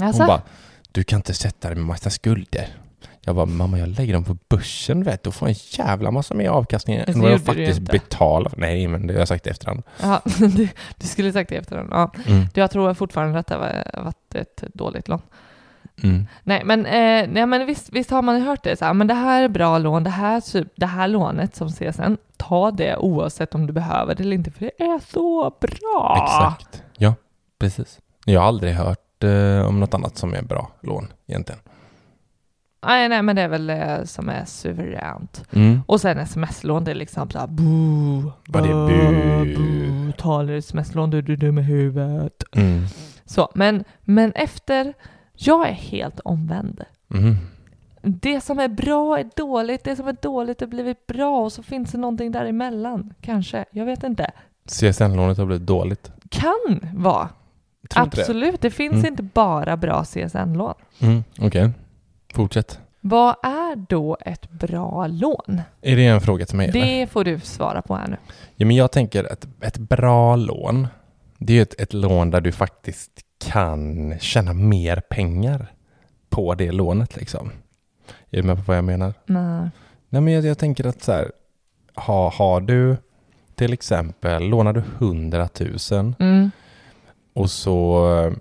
Alltså, 0.00 0.22
Hon 0.22 0.26
bara, 0.26 0.42
du 0.92 1.04
kan 1.04 1.16
inte 1.16 1.34
sätta 1.34 1.68
dig 1.68 1.76
med 1.76 1.86
massa 1.86 2.10
skulder. 2.10 2.68
Jag 3.24 3.36
bara, 3.36 3.46
mamma 3.46 3.78
jag 3.78 3.88
lägger 3.88 4.12
dem 4.12 4.24
på 4.24 4.36
börsen 4.48 5.02
vet 5.02 5.22
du 5.22 5.28
och 5.28 5.34
får 5.34 5.48
en 5.48 5.54
jävla 5.70 6.10
massa 6.10 6.34
mer 6.34 6.48
avkastning 6.48 6.96
än 6.96 7.20
vad 7.20 7.32
jag 7.32 7.40
faktiskt 7.40 7.80
betalar. 7.80 8.52
Nej 8.56 8.88
men 8.88 9.06
det 9.06 9.12
har 9.12 9.18
jag 9.18 9.28
sagt 9.28 9.46
i 9.46 9.50
efterhand. 9.50 9.82
ja, 10.02 10.20
du, 10.38 10.68
du 10.96 11.06
skulle 11.06 11.32
sagt 11.32 11.48
det 11.48 11.54
i 11.54 11.58
efterhand. 11.58 11.88
Ja. 11.92 12.12
Mm. 12.26 12.46
Jag 12.54 12.70
tror 12.70 12.94
fortfarande 12.94 13.38
att 13.38 13.46
det 13.46 13.56
var, 13.56 14.02
varit 14.02 14.34
ett 14.34 14.64
dåligt 14.74 15.08
lån. 15.08 15.22
Mm. 16.02 16.26
Nej, 16.42 16.62
men, 16.64 16.86
eh, 16.86 17.28
nej, 17.28 17.46
men 17.46 17.66
visst, 17.66 17.92
visst 17.92 18.10
har 18.10 18.22
man 18.22 18.38
ju 18.38 18.44
hört 18.44 18.64
det. 18.64 18.76
Så 18.76 18.84
här, 18.84 18.94
men 18.94 19.06
det 19.06 19.14
här 19.14 19.42
är 19.42 19.48
bra 19.48 19.78
lån. 19.78 20.04
Det 20.04 20.10
här, 20.10 20.40
typ, 20.40 20.68
det 20.76 20.86
här 20.86 21.08
lånet 21.08 21.56
som 21.56 21.68
CSN, 21.68 22.16
ta 22.36 22.70
det 22.70 22.96
oavsett 22.96 23.54
om 23.54 23.66
du 23.66 23.72
behöver 23.72 24.14
det 24.14 24.22
eller 24.22 24.36
inte, 24.36 24.50
för 24.50 24.60
det 24.60 24.84
är 24.84 25.00
så 25.12 25.56
bra. 25.60 26.24
Exakt. 26.24 26.82
Ja, 26.96 27.14
precis. 27.58 27.98
Jag 28.24 28.40
har 28.40 28.48
aldrig 28.48 28.74
hört 28.74 29.09
eh, 29.24 29.66
om 29.68 29.80
något 29.80 29.94
annat 29.94 30.16
som 30.16 30.34
är 30.34 30.42
bra 30.42 30.70
lån 30.80 31.12
egentligen. 31.26 31.60
Nej, 32.86 33.08
nej, 33.08 33.22
men 33.22 33.36
det 33.36 33.42
är 33.42 33.48
väl 33.48 33.66
det 33.66 34.02
som 34.06 34.28
är 34.28 34.44
suveränt. 34.44 35.44
Mm. 35.52 35.80
Och 35.86 36.00
sen 36.00 36.18
sms-lån, 36.18 36.84
det 36.84 36.90
är 36.90 36.94
liksom 36.94 37.30
såhär 37.30 37.46
boo, 37.46 38.32
Ja, 38.52 38.60
det 38.60 38.68
är 38.68 39.44
bu. 39.44 39.56
boo, 39.56 40.12
talar 40.12 40.52
sms-lån, 40.52 41.10
du 41.10 41.18
är 41.18 41.22
dum 41.22 41.58
i 41.58 41.62
huvudet. 41.62 42.42
Mm. 42.52 42.84
Så, 43.24 43.48
men, 43.54 43.84
men 44.00 44.32
efter, 44.32 44.94
jag 45.34 45.68
är 45.68 45.72
helt 45.72 46.20
omvänd. 46.20 46.84
Mm. 47.14 47.36
Det 48.02 48.40
som 48.40 48.58
är 48.58 48.68
bra 48.68 49.18
är 49.18 49.30
dåligt, 49.36 49.84
det 49.84 49.96
som 49.96 50.08
är 50.08 50.16
dåligt 50.22 50.60
har 50.60 50.66
blivit 50.68 51.06
bra 51.06 51.40
och 51.40 51.52
så 51.52 51.62
finns 51.62 51.92
det 51.92 51.98
någonting 51.98 52.32
däremellan, 52.32 53.14
kanske. 53.20 53.64
Jag 53.70 53.84
vet 53.84 54.02
inte. 54.04 54.30
CSN-lånet 54.66 55.38
har 55.38 55.46
blivit 55.46 55.66
dåligt. 55.66 56.12
Kan 56.30 56.80
vara. 56.94 57.28
Inte 57.96 58.16
det. 58.16 58.22
Absolut, 58.22 58.60
det, 58.60 58.70
finns 58.70 58.92
Mm. 58.94 59.06
inte 59.06 59.22
bara 59.22 59.76
bra 59.76 60.04
CSN-lån. 60.04 60.74
Mm. 61.00 61.24
Okej, 61.40 61.70
fortsätt. 62.34 62.78
Vad 63.00 63.36
är 63.42 63.76
då 63.88 64.16
ett 64.20 64.50
bra 64.50 65.06
lån? 65.06 65.60
Är 65.82 65.96
det 65.96 66.06
en 66.06 66.20
fråga 66.20 66.46
till 66.46 66.56
mig? 66.56 66.68
eller? 66.68 66.80
Det 66.80 67.06
får 67.06 67.24
du 67.24 67.40
svara 67.40 67.82
på 67.82 67.94
här 67.94 68.08
nu. 68.08 68.16
Ja, 68.56 68.66
men 68.66 68.76
jag 68.76 68.92
tänker 68.92 69.32
att 69.32 69.46
ett 69.60 69.78
bra 69.78 70.36
lån, 70.36 70.86
det 71.38 71.58
är 71.58 71.62
ett, 71.62 71.80
ett 71.80 71.92
lån 71.92 72.30
där 72.30 72.40
du 72.40 72.52
faktiskt 72.52 73.10
kan 73.46 74.14
tjäna 74.18 74.52
mer 74.52 75.00
pengar 75.10 75.66
på 76.28 76.54
det 76.54 76.72
lånet. 76.72 77.16
Liksom. 77.16 77.50
Är 78.30 78.36
du 78.36 78.42
med 78.42 78.56
på 78.56 78.62
vad 78.62 78.76
jag 78.76 78.84
menar? 78.84 79.14
Nej. 79.26 79.68
Nej, 80.08 80.22
men 80.22 80.32
jag, 80.32 80.44
jag 80.44 80.58
tänker 80.58 80.86
att 80.86 81.02
så 81.02 81.12
här, 81.12 81.32
ha, 81.94 82.30
har 82.30 82.60
du 82.60 82.96
till 83.54 83.72
exempel, 83.72 84.42
lånar 84.48 84.72
du 84.72 84.82
100 84.98 85.48
000 85.90 86.14
Mm. 86.18 86.50
Och 87.32 87.50
så, 87.50 88.34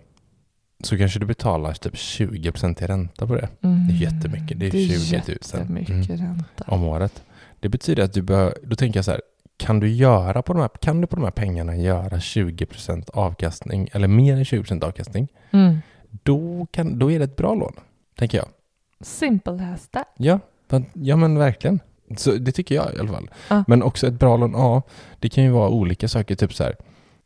så 0.83 0.97
kanske 0.97 1.19
du 1.19 1.25
betalar 1.25 1.73
typ 1.73 1.97
20 1.97 2.51
i 2.81 2.85
ränta 2.85 3.27
på 3.27 3.35
det. 3.35 3.49
Mm. 3.61 3.87
Det 3.87 3.93
är 3.93 3.97
jättemycket, 4.11 4.59
det 4.59 4.67
är 4.67 4.71
20 4.71 5.17
000 5.27 5.37
jättemycket 5.41 6.09
ränta. 6.09 6.63
om 6.67 6.83
året. 6.83 7.23
Det 7.59 7.69
betyder 7.69 8.03
att 8.03 8.13
du 8.13 8.21
bör, 8.21 8.57
då 8.63 8.75
tänker 8.75 8.97
jag 8.97 9.05
så 9.05 9.11
här, 9.11 9.21
kan 9.57 9.79
du 9.79 9.89
göra 9.89 10.41
på 10.41 10.53
de 10.53 10.59
här, 10.59 10.69
kan 10.81 11.01
du 11.01 11.07
på 11.07 11.15
de 11.15 11.23
här 11.25 11.31
pengarna 11.31 11.75
göra 11.75 12.17
20% 12.17 13.09
avkastning 13.13 13.89
eller 13.93 14.07
mer 14.07 14.33
än 14.37 14.43
20% 14.43 14.83
avkastning, 14.83 15.27
Mm. 15.51 15.77
då, 16.23 16.67
kan, 16.71 16.99
då 16.99 17.11
är 17.11 17.19
det 17.19 17.25
ett 17.25 17.35
bra 17.35 17.55
lån, 17.55 17.73
tänker 18.17 18.37
jag. 18.37 18.47
Simple 19.01 19.73
as 19.73 19.87
that. 19.87 20.07
Ja, 20.17 20.39
ja 20.93 21.15
men 21.15 21.37
verkligen. 21.37 21.79
Så 22.17 22.31
det 22.31 22.51
tycker 22.51 22.75
jag 22.75 22.93
i 22.95 22.99
alla 22.99 23.11
fall. 23.11 23.29
Ja. 23.49 23.63
Men 23.67 23.83
också 23.83 24.07
ett 24.07 24.13
bra 24.13 24.37
lån, 24.37 24.51
ja, 24.51 24.81
det 25.19 25.29
kan 25.29 25.43
ju 25.43 25.49
vara 25.49 25.69
olika 25.69 26.07
saker, 26.07 26.35
typ 26.35 26.53
så 26.53 26.63
här, 26.63 26.75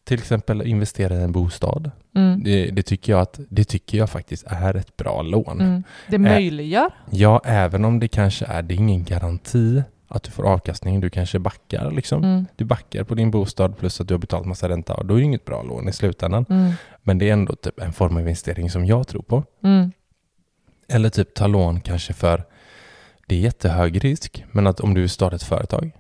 till 0.03 0.19
exempel 0.19 0.61
investera 0.61 1.15
i 1.15 1.21
en 1.21 1.31
bostad. 1.31 1.91
Mm. 2.15 2.43
Det, 2.43 2.65
det, 2.71 2.83
tycker 2.83 3.13
jag 3.13 3.21
att, 3.21 3.39
det 3.49 3.63
tycker 3.63 3.97
jag 3.97 4.09
faktiskt 4.09 4.43
är 4.47 4.73
ett 4.73 4.97
bra 4.97 5.21
lån. 5.21 5.61
Mm. 5.61 5.83
Det 6.09 6.17
möjliggör. 6.17 6.89
Ja, 7.11 7.41
även 7.45 7.85
om 7.85 7.99
det 7.99 8.07
kanske 8.07 8.45
är, 8.45 8.61
det 8.61 8.73
är 8.73 8.77
ingen 8.77 9.03
garanti 9.03 9.83
att 10.07 10.23
du 10.23 10.31
får 10.31 10.43
avkastning. 10.43 10.99
Du 10.99 11.09
kanske 11.09 11.39
backar 11.39 11.91
liksom. 11.91 12.23
Mm. 12.23 12.45
Du 12.55 12.65
backar 12.65 13.03
på 13.03 13.15
din 13.15 13.31
bostad 13.31 13.77
plus 13.77 14.01
att 14.01 14.07
du 14.07 14.13
har 14.13 14.19
betalat 14.19 14.47
massa 14.47 14.69
ränta 14.69 14.93
och 14.93 15.05
då 15.05 15.13
är 15.13 15.17
det 15.17 15.23
inget 15.23 15.45
bra 15.45 15.63
lån 15.63 15.89
i 15.89 15.93
slutändan. 15.93 16.45
Mm. 16.49 16.73
Men 17.01 17.17
det 17.17 17.29
är 17.29 17.33
ändå 17.33 17.55
typ 17.55 17.79
en 17.79 17.93
form 17.93 18.15
av 18.15 18.19
investering 18.19 18.69
som 18.69 18.85
jag 18.85 19.07
tror 19.07 19.21
på. 19.21 19.43
Mm. 19.63 19.91
Eller 20.87 21.09
typ 21.09 21.33
ta 21.33 21.47
lån 21.47 21.81
kanske 21.81 22.13
för, 22.13 22.43
det 23.27 23.35
är 23.35 23.39
jättehög 23.39 24.03
risk, 24.03 24.45
men 24.51 24.67
att 24.67 24.79
om 24.79 24.93
du 24.93 25.07
startar 25.07 25.35
ett 25.35 25.43
företag, 25.43 25.91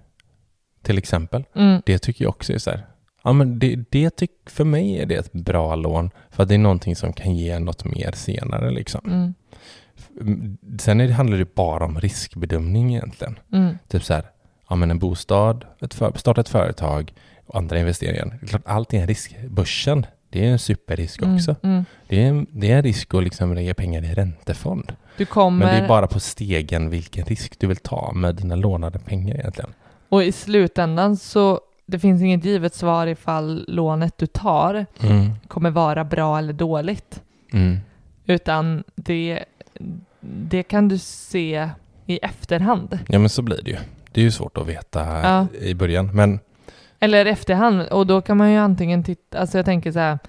till 0.81 0.97
exempel, 0.97 1.43
Mm. 1.55 1.81
det 1.85 1.99
tycker 1.99 2.25
jag 2.25 2.29
också 2.29 2.53
är 2.53 2.57
så 2.57 2.69
här, 2.69 2.85
ja 3.23 3.33
men 3.33 3.59
det, 3.59 3.75
det 3.89 4.09
tyck, 4.09 4.31
för 4.45 4.63
mig 4.63 4.97
är 5.01 5.05
det 5.05 5.15
ett 5.15 5.31
bra 5.33 5.75
lån, 5.75 6.11
för 6.29 6.43
att 6.43 6.49
det 6.49 6.55
är 6.55 6.59
någonting 6.59 6.95
som 6.95 7.13
kan 7.13 7.35
ge 7.35 7.59
något 7.59 7.85
mer 7.85 8.11
senare 8.11 8.71
liksom. 8.71 9.01
Mm. 9.05 9.33
Mm, 10.21 10.57
Sen 10.79 11.01
är 11.01 11.07
det, 11.07 11.13
handlar 11.13 11.37
det 11.37 11.55
bara 11.55 11.85
om 11.85 11.99
riskbedömning 11.99 12.95
egentligen. 12.95 13.39
Mm. 13.53 13.77
Typ 13.87 14.03
så 14.03 14.13
här, 14.13 14.23
ja 14.69 14.75
men 14.75 14.91
en 14.91 14.99
bostad, 14.99 15.65
ett 15.81 15.93
för, 15.93 16.11
starta 16.15 16.41
ett 16.41 16.49
företag 16.49 17.13
och 17.45 17.57
andra 17.57 17.79
investeringar. 17.79 18.37
Det 18.41 18.45
är 18.45 18.47
klart, 18.47 18.61
allt 18.65 18.93
är 18.93 18.97
en 18.97 19.07
risk. 19.07 19.35
Börsen, 19.49 20.05
det 20.29 20.45
är 20.45 20.51
en 20.51 20.59
superrisk 20.59 21.21
också. 21.21 21.55
Mm. 21.63 21.75
Mm. 21.75 21.85
Det, 22.07 22.23
är, 22.23 22.45
det 22.51 22.71
är 22.71 22.77
en 22.77 22.83
risk 22.83 23.13
att 23.13 23.23
liksom 23.23 23.53
lägga 23.53 23.73
pengar 23.73 24.03
i 24.03 24.13
räntefond. 24.13 24.93
Kommer, 25.29 25.65
Men 25.65 25.75
det 25.75 25.83
är 25.83 25.87
bara 25.87 26.07
på 26.07 26.19
stegen 26.19 26.89
vilken 26.89 27.25
risk 27.25 27.59
du 27.59 27.67
vill 27.67 27.77
ta 27.77 28.11
med 28.15 28.35
dina 28.35 28.55
lånade 28.55 28.99
pengar 28.99 29.35
egentligen. 29.35 29.73
och 30.09 30.23
i 30.23 30.31
slutändan 30.31 31.17
så 31.17 31.59
det 31.85 31.99
finns 31.99 32.21
inget 32.21 32.45
givet 32.45 32.73
svar 32.75 33.07
ifall 33.07 33.65
lånet 33.67 34.17
du 34.17 34.27
tar 34.27 34.85
Mm. 35.01 35.29
kommer 35.47 35.69
vara 35.69 36.03
bra 36.03 36.37
eller 36.37 36.53
dåligt. 36.53 37.21
Mm. 37.53 37.77
Utan 38.25 38.83
det, 38.95 39.43
det 40.19 40.63
kan 40.63 40.87
du 40.87 40.97
se 40.97 41.69
i 42.05 42.17
efterhand. 42.17 42.99
Ja 43.07 43.19
men 43.19 43.29
så 43.29 43.41
blir 43.41 43.61
det 43.63 43.71
ju. 43.71 43.77
Det 44.11 44.21
är 44.21 44.25
ju 44.25 44.31
svårt 44.31 44.57
att 44.57 44.67
veta 44.67 44.99
Ja. 45.23 45.47
i 45.61 45.73
början. 45.73 46.09
Men 46.15 46.39
Eller 46.99 47.25
efterhand. 47.25 47.81
Och 47.81 48.07
då 48.07 48.21
kan 48.21 48.37
man 48.37 48.51
ju 48.51 48.57
antingen 48.57 49.03
titta, 49.03 49.39
alltså 49.39 49.57
jag 49.57 49.65
tänker 49.65 49.91
så 49.91 49.99
här, 49.99 50.19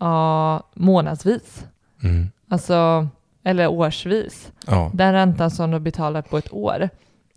ja, 0.00 0.62
månadsvis. 0.74 1.66
mm. 2.02 2.30
Alltså, 2.48 3.08
eller 3.44 3.66
årsvis. 3.68 4.52
ja. 4.66 4.90
Den 4.94 5.12
räntan 5.12 5.50
som 5.50 5.70
du 5.70 5.78
betalar 5.78 6.22
på 6.22 6.38
ett 6.38 6.52
år, 6.52 6.88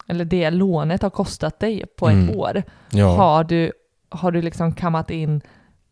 eller 0.07 0.25
det 0.25 0.49
lånet 0.49 1.01
har 1.01 1.09
kostat 1.09 1.59
dig 1.59 1.83
på 1.97 2.07
Mm. 2.09 2.29
ett 2.29 2.35
år, 2.35 2.63
Ja. 2.91 3.15
har 3.15 3.43
du, 3.43 3.71
har 4.09 4.31
du 4.31 4.41
liksom 4.41 4.73
kammat 4.73 5.09
in, 5.11 5.41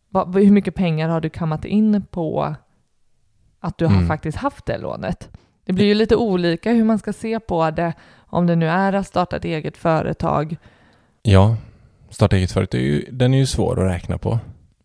vad, 0.10 0.36
hur 0.36 0.51
mycket 0.51 0.75
pengar 0.75 1.10
har 1.10 1.22
du 1.22 1.29
kammat 1.29 1.65
in 1.65 2.03
på 2.12 2.55
att 3.60 3.77
du 3.77 3.86
har 3.86 3.93
Mm. 3.96 4.08
faktiskt 4.08 4.38
haft 4.38 4.65
det 4.65 4.77
lånet? 4.77 5.29
Det 5.65 5.74
blir 5.74 5.86
ju 5.86 5.93
lite 5.93 6.15
olika 6.15 6.72
hur 6.72 6.84
man 6.84 7.00
ska 7.00 7.13
se 7.13 7.39
på 7.39 7.72
det, 7.72 7.93
om 8.29 8.48
det 8.48 8.55
nu 8.55 8.67
är 8.70 8.93
att 8.93 9.08
starta 9.08 9.36
ett 9.38 9.46
eget 9.46 9.77
företag 9.77 10.58
ja. 11.22 11.55
Starta 12.10 12.36
eget 12.36 12.51
företag, 12.51 12.79
är 12.82 12.84
ju- 12.86 13.08
den 13.12 13.34
är 13.34 13.38
ju 13.38 13.46
svår 13.46 13.86
att 13.86 13.91
räkna 13.91 14.17
på. 14.17 14.39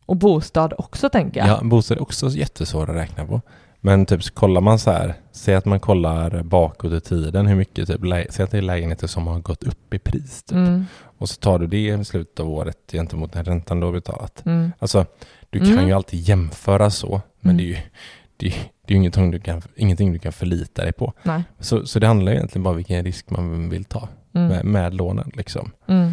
och 0.07 0.17
bostad 0.17 0.75
också 0.79 1.09
tänker 1.09 1.41
jag. 1.41 1.49
Ja, 1.49 1.61
bostad 1.63 1.97
är 1.99 2.03
också 2.03 2.29
jättesvår 2.29 2.91
att 2.91 2.97
räkna 2.97 3.27
på. 3.27 3.41
Men 3.81 4.07
typ 4.07 4.23
så 4.23 4.33
kollar 4.33 4.61
man 4.61 4.79
så 4.79 4.91
här, 4.91 5.15
säg 5.33 5.55
att 5.55 5.65
man 5.65 5.81
kollar 5.81 6.43
bakåt 6.43 6.93
i 6.93 7.01
tiden 7.01 7.47
hur 7.47 7.57
mycket, 7.57 7.89
typ, 7.89 8.01
säg 8.31 8.45
att 8.45 8.51
det 8.51 8.59
är 8.59 8.63
lägenheter 8.63 9.07
som 9.07 9.27
har 9.27 9.39
gått 9.41 9.63
upp 9.63 9.95
i 9.95 9.99
pris. 9.99 10.43
Typ. 10.43 10.57
Mm, 10.57 10.85
Och 11.19 11.29
så 11.29 11.41
tar 11.41 11.59
du 11.59 11.67
det 11.67 11.89
i 11.89 12.05
slutet 12.05 12.41
av 12.41 12.49
året 12.51 12.79
gentemot 12.93 13.33
den 13.33 13.45
räntan 13.45 13.81
du 13.81 13.87
har 13.87 13.93
betalat. 13.93 14.47
mm, 14.47 14.73
Alltså, 14.79 15.07
du 15.51 15.59
kan 15.59 15.69
Mm. 15.73 15.87
ju 15.87 15.93
alltid 15.93 16.21
jämföra 16.21 16.91
så, 16.91 17.21
men 17.41 17.51
Mm. 17.51 17.57
det 17.57 17.63
är 17.63 17.67
ju 17.67 17.77
det 18.37 18.55
det 18.87 18.95
är 18.95 18.97
ingenting 18.97 19.31
du, 19.31 19.41
kan, 19.41 19.63
ingenting 19.77 20.13
du 20.13 20.19
kan 20.19 20.33
förlita 20.33 20.83
dig 20.83 20.93
på. 20.93 21.13
nej. 21.23 21.43
Så, 21.61 21.87
så 21.87 21.99
det 21.99 22.07
handlar 22.07 22.33
egentligen 22.33 22.63
bara 22.63 22.71
om 22.71 22.77
vilken 22.77 23.05
risk 23.05 23.31
man 23.31 23.69
vill 23.71 23.85
ta 23.85 24.09
Mm, 24.35 24.49
med, 24.49 24.65
med 24.65 24.95
lånen. 24.95 25.31
Liksom. 25.35 25.71
mm, 25.87 26.13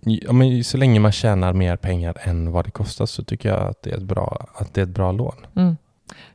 Ja, 0.00 0.32
men 0.32 0.64
så 0.64 0.76
länge 0.76 1.00
man 1.00 1.12
tjänar 1.12 1.52
mer 1.52 1.76
pengar 1.76 2.16
än 2.20 2.52
vad 2.52 2.64
det 2.64 2.70
kostar 2.70 3.06
så 3.06 3.24
tycker 3.24 3.48
jag 3.48 3.58
att 3.68 3.82
det 3.82 3.90
är 3.90 3.96
ett 3.96 4.02
bra, 4.02 4.46
att 4.54 4.74
det 4.74 4.80
är 4.80 4.82
ett 4.82 4.88
bra 4.88 5.12
lån. 5.12 5.34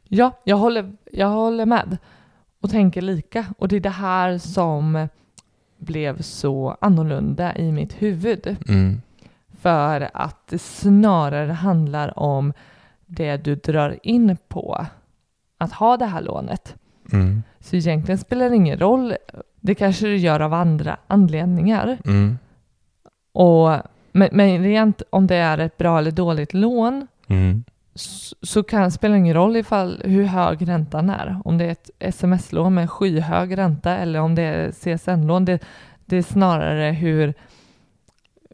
Ja, 0.09 0.31
jag 0.43 0.57
håller, 0.57 0.93
jag 1.11 1.27
håller 1.27 1.65
med 1.65 1.97
och 2.61 2.69
tänker 2.69 3.01
lika. 3.01 3.45
Och 3.57 3.67
det 3.67 3.75
är 3.75 3.79
det 3.79 3.89
här 3.89 4.37
som 4.37 5.07
blev 5.77 6.21
så 6.21 6.77
annorlunda 6.81 7.55
i 7.55 7.71
mitt 7.71 8.01
huvud. 8.01 8.57
Mm. 8.67 9.01
För 9.61 10.09
att 10.13 10.47
det 10.47 10.59
snarare 10.59 11.51
handlar 11.51 12.19
om 12.19 12.53
det 13.05 13.37
du 13.37 13.55
drar 13.55 13.97
in 14.03 14.37
på 14.47 14.85
att 15.57 15.73
ha 15.73 15.97
det 15.97 16.05
här 16.05 16.21
lånet. 16.21 16.75
Mm. 17.11 17.43
Så 17.59 17.75
egentligen 17.75 18.17
spelar 18.17 18.49
det 18.49 18.55
ingen 18.55 18.79
roll. 18.79 19.13
Det 19.59 19.75
kanske 19.75 20.05
du 20.05 20.17
gör 20.17 20.39
av 20.39 20.53
andra 20.53 20.97
anledningar. 21.07 21.97
Mm. 22.05 22.37
Och, 23.31 23.69
men, 24.11 24.29
men 24.31 24.63
rent 24.63 25.01
om 25.09 25.27
det 25.27 25.35
är 25.35 25.57
ett 25.57 25.77
bra 25.77 25.99
eller 25.99 26.11
dåligt 26.11 26.53
lån 26.53 27.07
Mm. 27.27 27.63
Så, 28.41 28.63
kan 28.63 28.81
det 28.81 28.91
spela 28.91 29.17
ingen 29.17 29.33
roll 29.33 29.55
ifall 29.55 30.01
hur 30.05 30.23
hög 30.23 30.67
räntan 30.67 31.09
är. 31.09 31.41
Om 31.45 31.57
det 31.57 31.65
är 31.65 31.69
ett 31.71 31.89
sms-lån 31.99 32.73
med 32.73 32.89
skyhög 32.91 33.57
ränta 33.57 33.97
eller 33.97 34.19
om 34.19 34.35
det 34.35 34.41
är 34.41 34.71
CSN-lån. 34.71 35.45
Det, 35.45 35.59
det 36.05 36.17
är 36.17 36.21
snarare 36.23 36.91
hur 36.91 37.33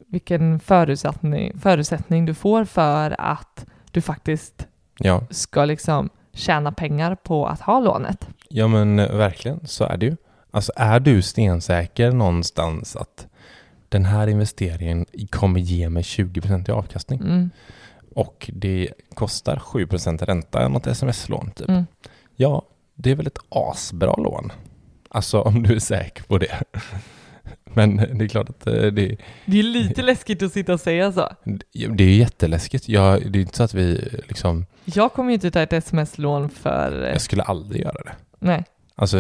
vilken 0.08 0.60
förutsättning, 0.60 1.60
förutsättning 1.60 2.26
du 2.26 2.34
får 2.34 2.66
för 2.66 3.16
att 3.22 3.66
du 3.92 4.02
faktiskt 4.02 4.68
Ja. 5.00 5.22
ska 5.30 5.66
liksom 5.66 6.10
tjäna 6.34 6.72
pengar 6.72 7.16
på 7.16 7.46
att 7.48 7.62
ha 7.62 7.80
lånet. 7.80 8.28
ja, 8.50 8.68
men 8.68 9.00
eh, 9.00 9.16
verkligen 9.16 9.68
så 9.68 9.84
är 9.84 9.98
det 9.98 10.06
ju. 10.06 10.16
Alltså 10.52 10.72
är 10.76 11.00
du 11.00 11.22
stensäker 11.22 12.12
någonstans 12.12 12.96
att 12.96 13.28
den 13.90 14.06
här 14.06 14.28
investeringen 14.28 15.06
kommer 15.30 15.60
ge 15.60 15.90
mig 15.90 16.04
20% 16.04 16.70
i 16.70 16.72
avkastning 16.72 17.20
Mm, 17.22 17.50
och 18.16 18.50
det 18.54 18.90
kostar 19.14 19.56
7% 19.56 20.26
ränta 20.26 20.62
än 20.66 20.72
något 20.72 20.88
sms-lån 20.88 21.52
typ. 21.52 21.70
mm. 21.70 21.84
Ja, 22.36 22.66
det 22.96 23.12
är 23.12 23.16
väl 23.16 23.28
ett 23.28 23.40
asbra 23.50 24.14
lån. 24.16 24.52
Alltså 25.10 25.42
om 25.42 25.64
du 25.64 25.76
är 25.76 25.80
säker 25.80 26.24
på 26.24 26.38
det. 26.38 26.64
Men 27.76 27.96
det 27.98 28.24
är 28.24 28.28
klart 28.28 28.50
att 28.50 28.68
eh, 28.68 28.74
det, 28.74 29.18
Det 29.46 29.60
är 29.60 29.64
lite 29.64 30.02
läskigt 30.02 30.42
att 30.44 30.54
sitta 30.54 30.74
och 30.74 30.80
säga 30.80 31.12
så. 31.12 31.30
det 31.96 32.04
är 32.04 32.16
jätteläskigt. 32.18 32.90
Jag, 32.90 33.32
det 33.32 33.40
är 33.40 33.42
inte 33.42 33.58
så 33.58 33.64
att 33.64 33.74
vi 33.74 34.10
liksom, 34.28 34.66
Jag 34.86 35.14
kommer 35.14 35.30
ju 35.30 35.34
inte 35.34 35.52
ta 35.52 35.60
ett 35.62 35.74
sms-lån 35.74 36.50
för... 36.50 37.04
eh, 37.04 37.10
jag 37.12 37.22
skulle 37.22 37.44
aldrig 37.44 37.82
göra 37.82 38.02
det. 38.06 38.12
Nej. 38.40 38.64
Alltså, 38.96 39.18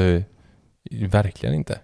Verkligen 0.92 1.56
inte. 1.56 1.80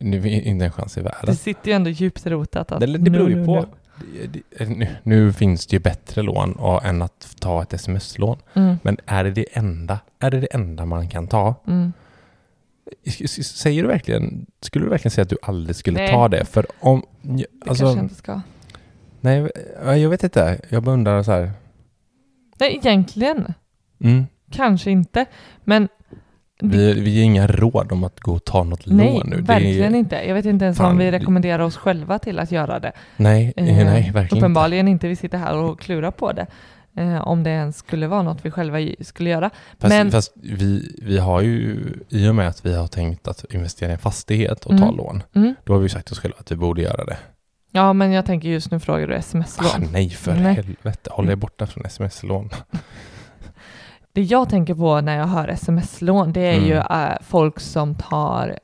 Nu 0.00 0.18
är 0.18 0.26
inte 0.40 0.64
en 0.64 0.72
chans 0.72 0.96
i 0.96 1.00
Det 1.00 1.04
världen. 1.04 1.36
sitter 1.36 1.68
ju 1.68 1.72
ändå 1.74 1.90
djupt 1.90 2.26
rotat 2.26 2.72
att 2.72 2.80
Det, 2.80 2.86
det 2.86 3.10
beror 3.10 3.30
ju 3.30 3.44
på. 3.46 3.66
Nu. 5.02 5.32
Finns 5.32 5.66
det 5.66 5.76
ju 5.76 5.80
bättre 5.80 6.22
lån 6.22 6.52
och, 6.52 6.84
än 6.84 7.02
att 7.02 7.36
ta 7.40 7.62
ett 7.62 7.72
sms-lån. 7.72 8.38
Mm, 8.54 8.76
Men 8.82 8.96
är 9.06 9.24
det 9.24 9.30
det 9.30 9.46
enda, 9.52 9.98
är 10.18 10.30
det 10.30 10.40
det 10.40 10.46
enda 10.54 10.84
man 10.84 11.08
kan 11.08 11.26
ta? 11.28 11.54
mm. 11.66 11.92
Säger 13.42 13.82
du 13.82 13.88
verkligen, 13.88 14.46
skulle 14.60 14.84
du 14.84 14.88
verkligen 14.90 15.10
säga 15.10 15.22
att 15.22 15.28
du 15.28 15.36
aldrig 15.42 15.76
skulle 15.76 15.98
Nej. 15.98 16.10
ta 16.10 16.28
det? 16.28 16.44
För 16.44 16.66
om, 16.80 17.02
Det 17.22 17.46
alltså, 17.66 17.84
kanske 17.84 18.00
inte 18.02 18.14
ska. 18.14 18.40
nej, 19.20 19.50
ja, 19.84 19.96
jag 19.96 20.10
vet 20.10 20.24
inte. 20.24 20.60
Jag 20.68 20.82
bara 20.82 20.92
undrar 20.92 21.22
så 21.22 21.32
här. 21.32 21.50
Nej, 22.58 22.76
egentligen 22.76 23.54
Mm. 24.00 24.26
kanske 24.50 24.90
inte. 24.90 25.26
Men 25.64 25.88
Vi, 26.62 27.00
vi 27.00 27.10
ger 27.10 27.22
inga 27.22 27.46
råd 27.46 27.92
om 27.92 28.04
att 28.04 28.20
gå 28.20 28.32
och 28.32 28.44
ta 28.44 28.64
något 28.64 28.86
nej, 28.86 29.12
lån 29.12 29.28
nu. 29.30 29.36
Det 29.36 29.42
verkligen 29.42 29.94
är, 29.94 29.98
inte. 29.98 30.16
Jag 30.16 30.34
vet 30.34 30.44
inte 30.44 30.64
ens 30.64 30.78
Fan, 30.78 30.90
om 30.92 30.98
vi 30.98 31.10
rekommenderar 31.10 31.58
oss 31.64 31.76
själva 31.76 32.18
till 32.18 32.38
att 32.38 32.52
göra 32.52 32.78
det. 32.80 32.92
Nej, 33.16 33.52
Eh, 33.56 33.64
nej, 33.64 33.74
verkligen 33.84 34.22
inte. 34.22 34.36
Uppenbarligen 34.36 34.88
inte. 34.88 35.08
Vi 35.08 35.16
sitter 35.16 35.38
här 35.38 35.56
och 35.56 35.80
klurar 35.80 36.10
på 36.10 36.32
det. 36.32 36.46
Eh, 36.96 37.20
om 37.28 37.42
det 37.42 37.50
ens 37.50 37.76
skulle 37.76 38.06
vara 38.06 38.22
något 38.22 38.38
vi 38.42 38.50
själva 38.50 38.78
skulle 39.00 39.30
göra. 39.30 39.50
Fast, 39.78 39.88
Men- 39.94 40.10
fast 40.10 40.32
vi, 40.42 40.96
vi 41.02 41.18
har 41.18 41.40
ju, 41.40 41.78
i 42.08 42.28
och 42.28 42.34
med 42.34 42.48
att 42.48 42.66
vi 42.66 42.74
har 42.74 42.86
tänkt 42.86 43.28
att 43.28 43.44
investera 43.54 43.88
i 43.90 43.92
en 43.92 43.98
fastighet 43.98 44.64
och 44.64 44.78
ta 44.78 44.84
Mm. 44.84 44.96
lån, 44.96 45.22
Mm. 45.34 45.54
då 45.64 45.72
har 45.72 45.80
vi 45.80 45.88
sagt 45.88 46.12
oss 46.12 46.18
själva 46.18 46.36
att 46.40 46.52
vi 46.52 46.56
borde 46.56 46.82
göra 46.82 47.04
det. 47.04 47.16
Ja, 47.72 47.92
men 47.92 48.12
jag 48.12 48.26
tänker 48.26 48.48
just 48.48 48.70
nu 48.70 48.80
frågar 48.80 49.06
du 49.06 49.14
Ah, 49.14 49.18
sms-lån. 49.18 49.88
nej, 49.92 50.10
för 50.10 50.34
Nej. 50.34 50.54
helvete. 50.54 51.10
Håll 51.12 51.26
dig 51.26 51.36
borta 51.36 51.66
från 51.66 51.86
sms-lån. 51.86 52.50
Det 54.12 54.22
jag 54.22 54.48
tänker 54.48 54.74
på 54.74 55.00
när 55.00 55.16
jag 55.18 55.26
hör 55.26 55.48
sms-lån, 55.48 56.32
det 56.32 56.40
är 56.40 56.54
Mm. 56.56 56.66
ju 56.68 56.74
äh, 56.74 57.16
folk 57.22 57.60
som 57.60 57.94
tar 57.94 58.58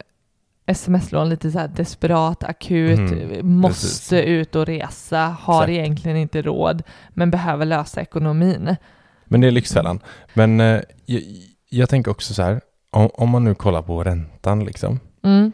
sms-lån 0.67 1.29
lite 1.29 1.51
så 1.51 1.67
desperat, 1.67 2.45
akut, 2.45 2.99
Mm, 2.99 3.47
måste 3.57 4.23
ut 4.23 4.55
och 4.57 4.67
resa, 4.67 5.19
har 5.41 5.63
Exakt. 5.63 5.71
egentligen 5.71 6.17
inte 6.17 6.43
råd, 6.43 6.83
men 7.11 7.31
behöver 7.31 7.67
lösa 7.67 8.01
ekonomin. 8.01 8.77
Men 9.25 9.41
det 9.41 9.47
är 9.47 9.51
Lyxfällan. 9.51 10.01
Men 10.35 10.61
eh, 10.61 10.81
jag, 11.07 11.23
jag 11.71 11.89
tänker 11.89 12.11
också 12.11 12.35
så 12.35 12.43
här, 12.43 12.61
om, 12.91 13.11
om 13.15 13.29
man 13.31 13.45
nu 13.45 13.55
kollar 13.55 13.83
på 13.83 14.05
räntan 14.05 14.65
liksom, 14.65 15.01
Mm, 15.23 15.53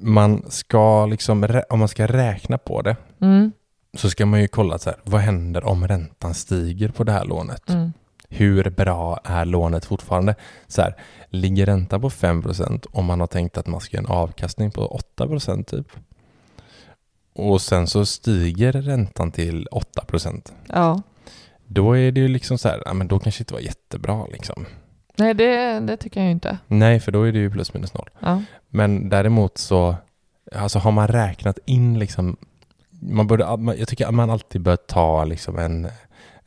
man 0.00 0.42
ska 0.50 1.06
liksom, 1.06 1.60
om 1.70 1.78
man 1.78 1.88
ska 1.88 2.06
räkna 2.06 2.58
på 2.58 2.82
det, 2.82 2.96
mm, 3.20 3.52
så 3.96 4.10
ska 4.10 4.26
man 4.26 4.40
ju 4.40 4.48
kolla 4.48 4.78
så 4.78 4.90
här, 4.90 4.98
vad 5.04 5.20
händer 5.20 5.64
om 5.64 5.88
räntan 5.88 6.34
stiger 6.34 6.88
på 6.88 7.04
det 7.04 7.12
här 7.12 7.24
lånet? 7.24 7.70
mm, 7.70 7.92
Hur 8.36 8.70
bra 8.70 9.20
är 9.24 9.44
lånet 9.44 9.84
fortfarande? 9.84 10.34
Så 10.66 10.82
här, 10.82 10.94
ligger 11.28 11.66
räntan 11.66 12.00
på 12.00 12.10
5% 12.10 12.86
om 12.92 13.04
man 13.04 13.20
har 13.20 13.26
tänkt 13.26 13.58
att 13.58 13.66
man 13.66 13.80
ska 13.80 13.96
göra 13.96 14.06
en 14.06 14.12
avkastning 14.12 14.70
på 14.70 15.00
8% 15.16 15.64
typ? 15.64 15.86
Och 17.32 17.60
sen 17.60 17.86
så 17.86 18.06
stiger 18.06 18.72
räntan 18.72 19.32
till 19.32 19.68
8%. 19.72 20.52
ja. 20.68 21.02
Då 21.66 21.96
är 21.96 22.12
det 22.12 22.20
ju 22.20 22.28
liksom 22.28 22.58
så 22.58 22.68
här, 22.68 22.82
ja, 22.84 22.92
men 22.92 23.08
då 23.08 23.18
kanske 23.18 23.40
det 23.40 23.42
inte 23.42 23.54
var 23.54 23.60
jättebra 23.60 24.26
liksom. 24.26 24.66
Nej, 25.16 25.34
det, 25.34 25.80
det 25.80 25.96
tycker 25.96 26.20
jag 26.20 26.30
inte. 26.30 26.58
Nej, 26.66 27.00
för 27.00 27.12
då 27.12 27.22
är 27.22 27.32
det 27.32 27.38
ju 27.38 27.50
plus 27.50 27.74
minus 27.74 27.94
noll. 27.94 28.10
Ja. 28.20 28.42
Men 28.68 29.08
däremot 29.08 29.58
så, 29.58 29.96
alltså 30.52 30.78
har 30.78 30.90
man 30.92 31.08
räknat 31.08 31.58
in 31.64 31.98
liksom, 31.98 32.36
man 32.90 33.26
borde, 33.26 33.74
jag 33.78 33.88
tycker 33.88 34.06
att 34.06 34.14
man 34.14 34.30
alltid 34.30 34.60
bör 34.60 34.76
ta 34.76 35.24
liksom 35.24 35.58
en, 35.58 35.88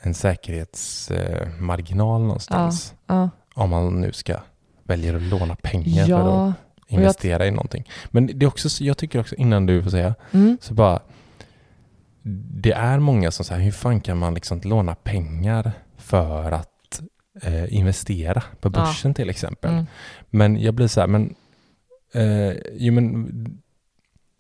en 0.08 0.14
säkerhetsmarginal 0.14 2.22
någonstans. 2.22 2.94
Ja. 3.08 3.30
Om 3.54 3.70
man 3.70 4.02
nu 4.02 4.12
ska 4.14 4.38
välja 4.84 5.16
att 5.16 5.22
låna 5.22 5.56
pengar 5.56 6.04
för 6.06 6.12
Ja. 6.12 6.48
att 6.50 6.54
investera 6.88 7.48
i 7.48 7.52
någonting. 7.52 7.90
Men 8.12 8.28
det 8.40 8.46
är 8.46 8.48
också, 8.48 8.70
så- 8.70 8.84
jag 8.84 8.98
tycker 8.98 9.20
också 9.20 9.36
innan 9.36 9.66
du 9.66 9.84
får 9.84 9.90
säga, 9.90 10.16
Mm. 10.32 10.58
så 10.62 10.74
bara, 10.74 11.00
det 12.62 12.72
är 12.72 13.00
många 13.00 13.32
som 13.32 13.46
säger, 13.46 13.62
hur 13.62 13.72
fan 13.72 14.02
kan 14.02 14.18
man 14.18 14.34
liksom 14.34 14.62
låna 14.64 14.96
pengar 14.96 15.72
för 15.98 16.52
att 16.52 17.02
eh, 17.42 17.74
investera 17.74 18.42
på 18.62 18.68
Ja. 18.68 18.70
börsen 18.70 19.14
till 19.14 19.30
exempel? 19.30 19.72
Mm. 19.72 19.86
Men 20.30 20.62
jag 20.62 20.74
blir 20.74 20.88
så 20.88 21.00
här, 21.00 21.08
men, 21.08 21.36
eh, 22.14 22.52
jo, 22.74 22.94
men 22.94 23.32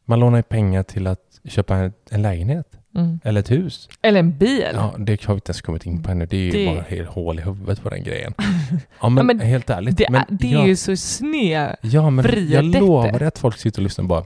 man 0.06 0.19
lånar 0.19 0.38
ju 0.38 0.43
pengar 0.43 0.84
till 0.84 1.08
att 1.08 1.39
köpa 1.45 1.75
en, 1.75 1.93
en 2.10 2.21
lägenhet 2.21 2.67
Mm. 2.97 3.19
eller 3.23 3.39
ett 3.39 3.51
hus. 3.51 3.89
Eller 4.01 4.19
en 4.19 4.38
bil. 4.38 4.65
Ja, 4.73 4.93
det 4.97 5.23
har 5.23 5.33
vi 5.33 5.38
inte 5.38 5.49
ens 5.49 5.62
kommit 5.62 5.86
in 5.86 6.03
på 6.03 6.12
ännu. 6.12 6.25
Det 6.25 6.38
är 6.38 6.41
ju 6.41 6.51
Det- 6.51 6.65
bara 6.65 6.81
helt 6.89 7.10
hål 7.10 7.39
i 7.39 7.41
huvudet 7.41 7.81
på 7.83 7.89
den 7.89 8.03
grejen. 8.03 8.33
Ja, 9.01 9.10
men, 9.10 9.17
Ja, 9.17 9.23
men 9.23 9.39
helt 9.39 9.69
ärligt. 9.69 9.97
det 9.97 10.07
men, 10.10 10.21
är, 10.21 10.25
det 10.29 10.53
är 10.53 10.65
ju 10.65 10.75
så 10.75 10.95
sned. 10.95 11.75
Ja, 11.81 12.10
men 12.10 12.25
jag 12.25 12.31
vridet. 12.31 12.81
lovar 12.81 13.19
dig 13.19 13.27
att 13.27 13.39
folk 13.39 13.57
sitter 13.57 13.79
och 13.79 13.83
lyssnar 13.83 14.03
och 14.03 14.10
bara, 14.10 14.23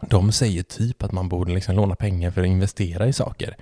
de 0.00 0.32
säger 0.32 0.62
typ 0.62 1.02
att 1.02 1.12
man 1.12 1.28
borde 1.28 1.52
liksom 1.54 1.74
låna 1.76 1.94
pengar 1.94 2.30
för 2.30 2.40
att 2.40 2.46
investera 2.46 3.06
i 3.06 3.12
saker. 3.12 3.56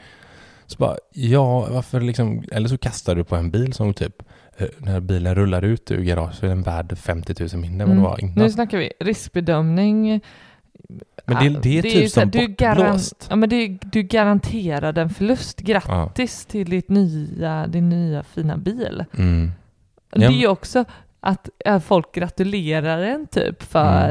Så 0.67 0.77
bara, 0.79 0.97
ja, 1.13 1.67
varför 1.71 2.01
liksom, 2.01 2.45
eller 2.53 2.69
så 2.69 2.79
kastar 2.79 3.15
du 3.15 3.25
på 3.25 3.37
en 3.37 3.51
bil 3.51 3.73
som 3.73 3.95
typ, 3.95 4.23
eh, 4.59 4.67
när 4.79 5.01
bilen 5.01 5.35
rullar 5.35 5.63
ut 5.65 5.91
ur 5.91 6.03
garaget 6.03 6.35
så 6.37 6.47
är 6.47 6.51
den 6.51 6.63
värd 6.63 6.99
50 6.99 7.35
000 7.41 7.49
mindre 7.63 7.67
än 7.67 7.79
vad 7.79 7.85
Mm. 7.89 7.97
den 7.97 8.03
var 8.11 8.21
innan. 8.21 8.35
Nu 8.45 8.51
snackar 8.51 8.79
vi 8.79 8.93
riskbedömning. 9.01 10.21
Men 11.27 11.53
det, 11.53 11.61
det 11.61 11.69
är 11.69 11.73
ju 11.73 11.83
typ 11.83 11.95
här, 12.01 12.09
som 12.09 12.31
du, 12.31 12.49
bortblåst. 12.49 13.27
ja, 13.31 13.37
men 13.37 13.49
du, 13.49 13.79
du 13.83 14.03
garanterar 14.03 14.99
en 14.99 15.11
förlust. 15.11 15.61
Grattis 15.61 16.47
till 16.47 16.71
ditt 16.71 16.89
nya, 16.89 17.67
din 17.67 17.89
nya 17.89 18.23
fina 18.23 18.57
bil. 18.57 19.05
Mm. 19.19 19.51
Det 20.13 20.23
Ja, 20.25 20.29
är 20.31 20.35
ju 20.35 20.47
också 20.49 20.85
att 21.21 21.49
ja, 21.65 21.81
folk 21.81 22.15
gratulerar 22.15 22.99
en 23.03 23.27
typ 23.27 23.63
för 23.63 24.11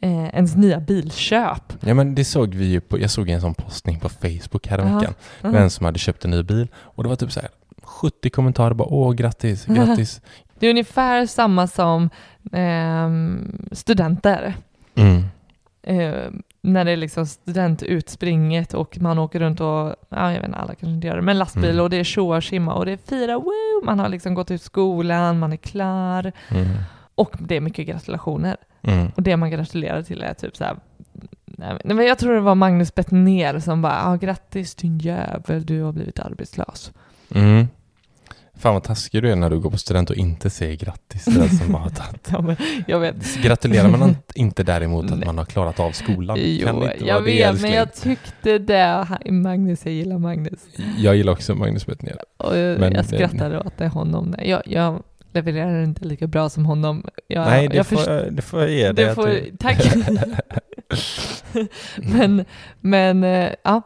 Mm. 0.00 0.24
eh, 0.24 0.34
ens 0.34 0.56
nya 0.56 0.80
bilköp. 0.80 1.72
Ja 1.80 1.94
men 1.94 2.14
det 2.14 2.24
såg 2.24 2.54
vi 2.54 2.64
ju 2.66 2.80
på, 2.80 3.00
jag 3.00 3.10
såg 3.10 3.28
en 3.28 3.40
sån 3.40 3.54
postning 3.54 4.00
på 4.00 4.08
Facebook 4.08 4.66
häromveckan. 4.66 5.14
Ja. 5.42 5.50
med 5.50 5.62
en 5.62 5.70
som 5.70 5.86
hade 5.86 5.98
köpt 5.98 6.24
en 6.24 6.30
ny 6.30 6.42
bil 6.42 6.68
och 6.76 7.02
det 7.02 7.08
var 7.08 7.16
typ 7.16 7.32
så 7.32 7.40
här 7.40 7.48
70 7.82 8.30
kommentarer 8.30 8.74
bara 8.74 8.88
åh 8.88 9.12
grattis, 9.12 9.64
grattis. 9.68 10.20
Det 10.58 10.66
är 10.66 10.70
ungefär 10.70 11.26
samma 11.26 11.66
som 11.66 12.10
ehm, 12.52 13.68
studenter. 13.72 14.54
Mm. 14.94 15.24
Eh, 15.82 16.30
när 16.62 16.84
det 16.84 16.90
är 16.90 16.96
liksom 16.96 17.26
studentutspringet 17.26 18.74
och 18.74 18.98
man 19.00 19.18
åker 19.18 19.40
runt 19.40 19.60
och, 19.60 19.94
ja 20.08 20.32
jag 20.32 20.34
vet 20.40 20.44
inte, 20.44 20.58
alla 20.58 20.74
kanske 20.74 20.94
inte 20.94 21.06
gör 21.06 21.16
det, 21.16 21.22
men 21.22 21.38
lastbil 21.38 21.64
Mm. 21.70 21.80
och 21.80 21.90
det 21.90 21.96
är 21.96 22.04
tjoa 22.04 22.36
och 22.36 22.42
tjimma 22.42 22.74
och 22.74 22.86
det 22.86 22.92
är 22.92 22.96
fira, 22.96 23.38
woo! 23.38 23.84
Man 23.84 23.98
har 23.98 24.08
liksom 24.08 24.34
gått 24.34 24.50
ut 24.50 24.62
skolan, 24.62 25.38
man 25.38 25.52
är 25.52 25.56
klar 25.56 26.32
Mm. 26.50 26.66
och 27.14 27.34
det 27.38 27.56
är 27.56 27.60
mycket 27.60 27.86
gratulationer. 27.86 28.56
Mm. 28.82 29.08
Och 29.16 29.22
det 29.22 29.36
man 29.36 29.50
gratulerar 29.50 30.02
till 30.02 30.22
är 30.22 30.34
typ 30.34 30.56
så 30.56 30.64
här, 30.64 30.76
nej 31.44 31.78
men 31.84 32.06
jag 32.06 32.18
tror 32.18 32.34
det 32.34 32.40
var 32.40 32.54
Magnus 32.54 32.94
Bettner 32.94 33.58
som 33.58 33.82
bara, 33.82 34.00
ja 34.04 34.16
grattis 34.16 34.74
din 34.74 34.98
jävel, 34.98 35.66
du 35.66 35.82
har 35.82 35.92
blivit 35.92 36.18
arbetslös. 36.18 36.92
Mm. 37.34 37.66
Fan 38.58 38.74
vad 38.74 38.82
taskig 38.82 39.22
du 39.22 39.30
är 39.30 39.36
när 39.36 39.50
du 39.50 39.58
går 39.60 39.70
på 39.70 39.78
student 39.78 40.10
och 40.10 40.16
inte 40.16 40.50
säger 40.50 40.76
grattis 40.76 41.24
till 41.24 41.34
den 41.34 41.48
som 41.48 41.74
har 41.74 41.90
tagit. 41.90 42.28
Ja, 42.32 42.40
men 42.40 42.56
jag 42.86 43.00
vet. 43.00 43.42
Gratulerar 43.42 43.88
man 43.88 44.16
inte 44.34 44.62
däremot 44.62 45.10
att 45.10 45.24
man 45.24 45.38
har 45.38 45.44
klarat 45.44 45.80
av 45.80 45.92
skolan? 45.92 46.38
Jo, 46.40 46.66
Kan 46.66 46.82
inte 46.82 47.04
jag 47.04 47.14
vara 47.14 47.24
det, 47.24 47.52
vet, 47.52 47.60
men 47.62 47.72
jag 47.72 47.94
tyckte 47.94 48.58
det. 48.58 49.06
Magnus, 49.30 49.80
jag 49.84 49.94
gillar 49.94 50.18
Magnus. 50.18 50.60
Jag 50.98 51.16
gillar 51.16 51.32
också 51.32 51.54
Magnus 51.54 51.86
Bettner. 51.86 52.16
Och 52.36 52.56
jag, 52.58 52.80
Men 52.80 52.92
jag 52.92 53.04
det- 53.04 53.16
skrattade 53.16 53.58
åt 53.60 53.76
det 53.78 53.88
honom. 53.88 54.34
Jag, 54.42 54.62
jag 54.66 55.02
levererar 55.32 55.82
inte 55.84 56.04
lika 56.04 56.26
bra 56.26 56.48
som 56.48 56.66
honom. 56.66 57.06
Jag, 57.26 57.44
Nej, 57.46 57.68
det, 57.68 57.76
jag 57.76 57.86
får, 57.86 57.96
först- 57.96 58.36
det 58.36 58.42
får 58.42 58.60
jag 58.60 58.70
ge 58.70 58.92
dig. 58.92 59.14
får, 59.14 59.56
Tack. 59.58 59.86
men, 61.96 62.44
men, 62.80 63.24
eh, 63.24 63.48
ja. 63.62 63.82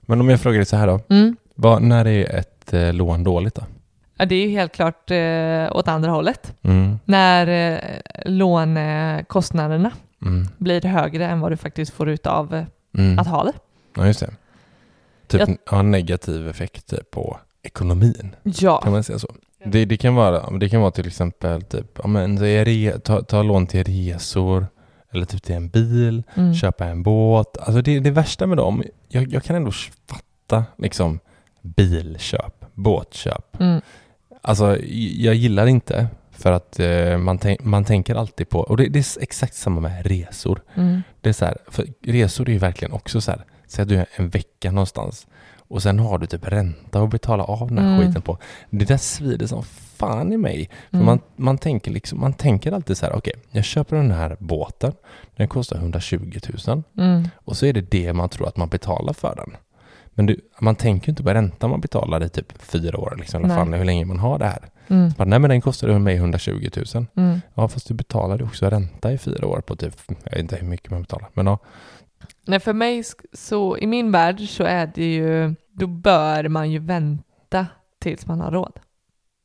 Men 0.00 0.20
om 0.20 0.28
jag 0.28 0.40
frågar 0.40 0.56
dig 0.58 0.66
så 0.66 0.76
här 0.76 0.86
då. 0.86 1.00
Mm. 1.08 1.36
Vad, 1.54 1.82
när 1.82 2.06
är 2.06 2.36
ett 2.36 2.72
eh, 2.72 2.92
lån 2.92 3.24
dåligt 3.24 3.54
då? 3.54 3.62
Ja. 4.16 4.26
Det 4.26 4.34
är 4.34 4.42
ju 4.46 4.50
helt 4.50 4.72
klart 4.72 5.10
eh, 5.10 5.76
åt 5.76 5.88
andra 5.88 6.10
hållet. 6.10 6.54
Mm. 6.62 6.98
När 7.04 7.46
eh, 7.74 7.78
lånekostnaderna 8.24 9.90
Mm. 10.22 10.48
blir 10.58 10.82
högre 10.82 11.26
än 11.26 11.40
vad 11.40 11.52
du 11.52 11.56
faktiskt 11.56 11.92
får 11.92 12.08
ut 12.08 12.26
av 12.26 12.54
eh, 12.54 12.64
Mm. 12.98 13.18
att 13.18 13.26
ha 13.26 13.44
det. 13.44 13.52
Ja, 13.96 14.06
just 14.06 14.20
det. 14.20 14.30
Typ 15.26 15.40
Jag- 15.40 15.58
ja, 15.70 15.82
negativ 15.82 16.48
effekt 16.48 16.94
på 17.10 17.38
ekonomin. 17.62 18.36
Ja. 18.42 18.80
Kan 18.80 18.92
man 18.92 19.02
säga 19.04 19.18
så? 19.18 19.28
Det, 19.64 19.84
det, 19.84 19.96
kan 19.96 20.14
vara, 20.14 20.50
det 20.58 20.68
kan 20.68 20.80
vara 20.80 20.90
till 20.90 21.06
exempel 21.06 21.62
typ, 21.62 21.98
ja, 22.02 22.06
men, 22.08 22.38
re, 22.38 22.98
ta, 22.98 23.22
ta 23.22 23.42
lån 23.42 23.66
till 23.66 23.84
resor 23.84 24.66
eller 25.12 25.24
typ 25.26 25.42
till 25.42 25.54
en 25.54 25.68
bil, 25.68 26.22
Mm. 26.34 26.54
köpa 26.54 26.84
en 26.86 27.02
båt. 27.02 27.56
Alltså 27.58 27.82
det, 27.82 28.00
det 28.00 28.10
värsta 28.10 28.46
med 28.46 28.56
dem, 28.58 28.82
jag, 29.08 29.32
jag 29.32 29.44
kan 29.44 29.56
ändå 29.56 29.70
fatta 30.10 30.64
liksom 30.78 31.18
bilköp, 31.62 32.64
båtköp. 32.74 33.60
Mm. 33.60 33.80
Alltså 34.48 34.76
jag 35.16 35.34
gillar 35.34 35.66
inte 35.66 36.06
För 36.30 36.52
att 36.52 36.80
eh, 36.80 37.18
man, 37.18 37.38
tänk, 37.38 37.64
man 37.64 37.84
tänker 37.84 38.14
alltid 38.14 38.48
på, 38.48 38.60
och 38.60 38.76
det, 38.76 38.88
det 38.88 38.98
är 38.98 39.22
exakt 39.22 39.54
samma 39.54 39.80
med 39.80 40.06
resor. 40.06 40.62
Mm. 40.74 41.02
Det 41.20 41.28
är 41.28 41.32
så 41.32 41.44
här, 41.44 41.56
för 41.68 41.86
resor 42.02 42.48
är 42.48 42.52
ju 42.52 42.58
verkligen 42.58 42.92
också 42.92 43.20
så 43.20 43.30
här, 43.30 43.44
säg 43.66 43.82
att 43.82 43.88
du 43.88 43.96
är 43.96 44.06
en 44.16 44.28
vecka 44.28 44.70
någonstans 44.70 45.26
och 45.68 45.82
sen 45.82 45.98
har 45.98 46.18
du 46.18 46.26
typ 46.26 46.48
ränta 46.48 47.02
att 47.02 47.10
betala 47.10 47.44
av 47.44 47.68
den 47.68 47.78
här 47.78 47.94
Mm. 47.94 48.06
skiten 48.06 48.22
på. 48.22 48.38
Det 48.70 48.84
där 48.84 48.96
svider 48.96 49.46
som 49.46 49.62
fan 49.96 50.32
i 50.32 50.36
mig. 50.36 50.70
För 50.90 50.96
Mm. 50.96 51.06
man, 51.06 51.20
man, 51.36 51.58
tänker 51.58 51.90
liksom, 51.90 52.20
man 52.20 52.32
tänker 52.32 52.72
alltid 52.72 52.96
så 52.96 53.06
här, 53.06 53.12
okej, 53.16 53.32
jag 53.50 53.64
köper 53.64 53.96
den 53.96 54.10
här 54.10 54.36
båten, 54.40 54.92
den 55.36 55.48
kostar 55.48 55.76
120 55.76 56.38
000 56.66 56.82
Mm. 56.98 57.28
och 57.34 57.56
så 57.56 57.66
är 57.66 57.72
det 57.72 57.90
det 57.90 58.12
man 58.12 58.28
tror 58.28 58.48
att 58.48 58.56
man 58.56 58.68
betalar 58.68 59.12
för 59.12 59.34
den. 59.36 59.56
Men 60.16 60.26
du, 60.26 60.40
man 60.60 60.76
tänker 60.76 61.08
ju 61.08 61.10
inte 61.10 61.22
på 61.22 61.30
räntan 61.30 61.70
man 61.70 61.80
betalar 61.80 62.24
i 62.24 62.28
typ 62.28 62.62
fyra 62.62 62.98
år, 62.98 63.16
liksom, 63.18 63.44
eller 63.44 63.54
fan 63.54 63.72
hur 63.72 63.84
länge 63.84 64.04
man 64.04 64.18
har 64.18 64.38
det 64.38 64.46
här. 64.46 64.68
Mm. 64.88 65.10
Bara, 65.16 65.24
nej 65.24 65.38
men 65.38 65.50
den 65.50 65.60
kostade 65.60 65.98
mig 65.98 66.14
120 66.14 66.68
000. 66.94 67.06
Mm. 67.16 67.40
Ja 67.54 67.68
fast 67.68 67.88
du 67.88 67.94
betalar 67.94 68.38
ju 68.38 68.44
också 68.44 68.66
ränta 68.66 69.12
i 69.12 69.18
fyra 69.18 69.46
år 69.46 69.60
på 69.60 69.76
typ, 69.76 69.94
jag 70.24 70.30
vet 70.30 70.40
inte 70.40 70.56
hur 70.56 70.66
mycket 70.66 70.90
man 70.90 71.02
betalar, 71.02 71.28
men 71.34 71.46
ja. 71.46 71.58
Nej, 72.46 72.60
för 72.60 72.72
mig 72.72 73.02
så 73.32 73.78
i 73.78 73.86
min 73.86 74.12
värld 74.12 74.40
så 74.40 74.64
är 74.64 74.92
det 74.94 75.14
ju, 75.14 75.54
då 75.72 75.86
bör 75.86 76.48
man 76.48 76.70
ju 76.70 76.78
vänta 76.78 77.66
tills 77.98 78.26
man 78.26 78.40
har 78.40 78.50
råd. 78.50 78.72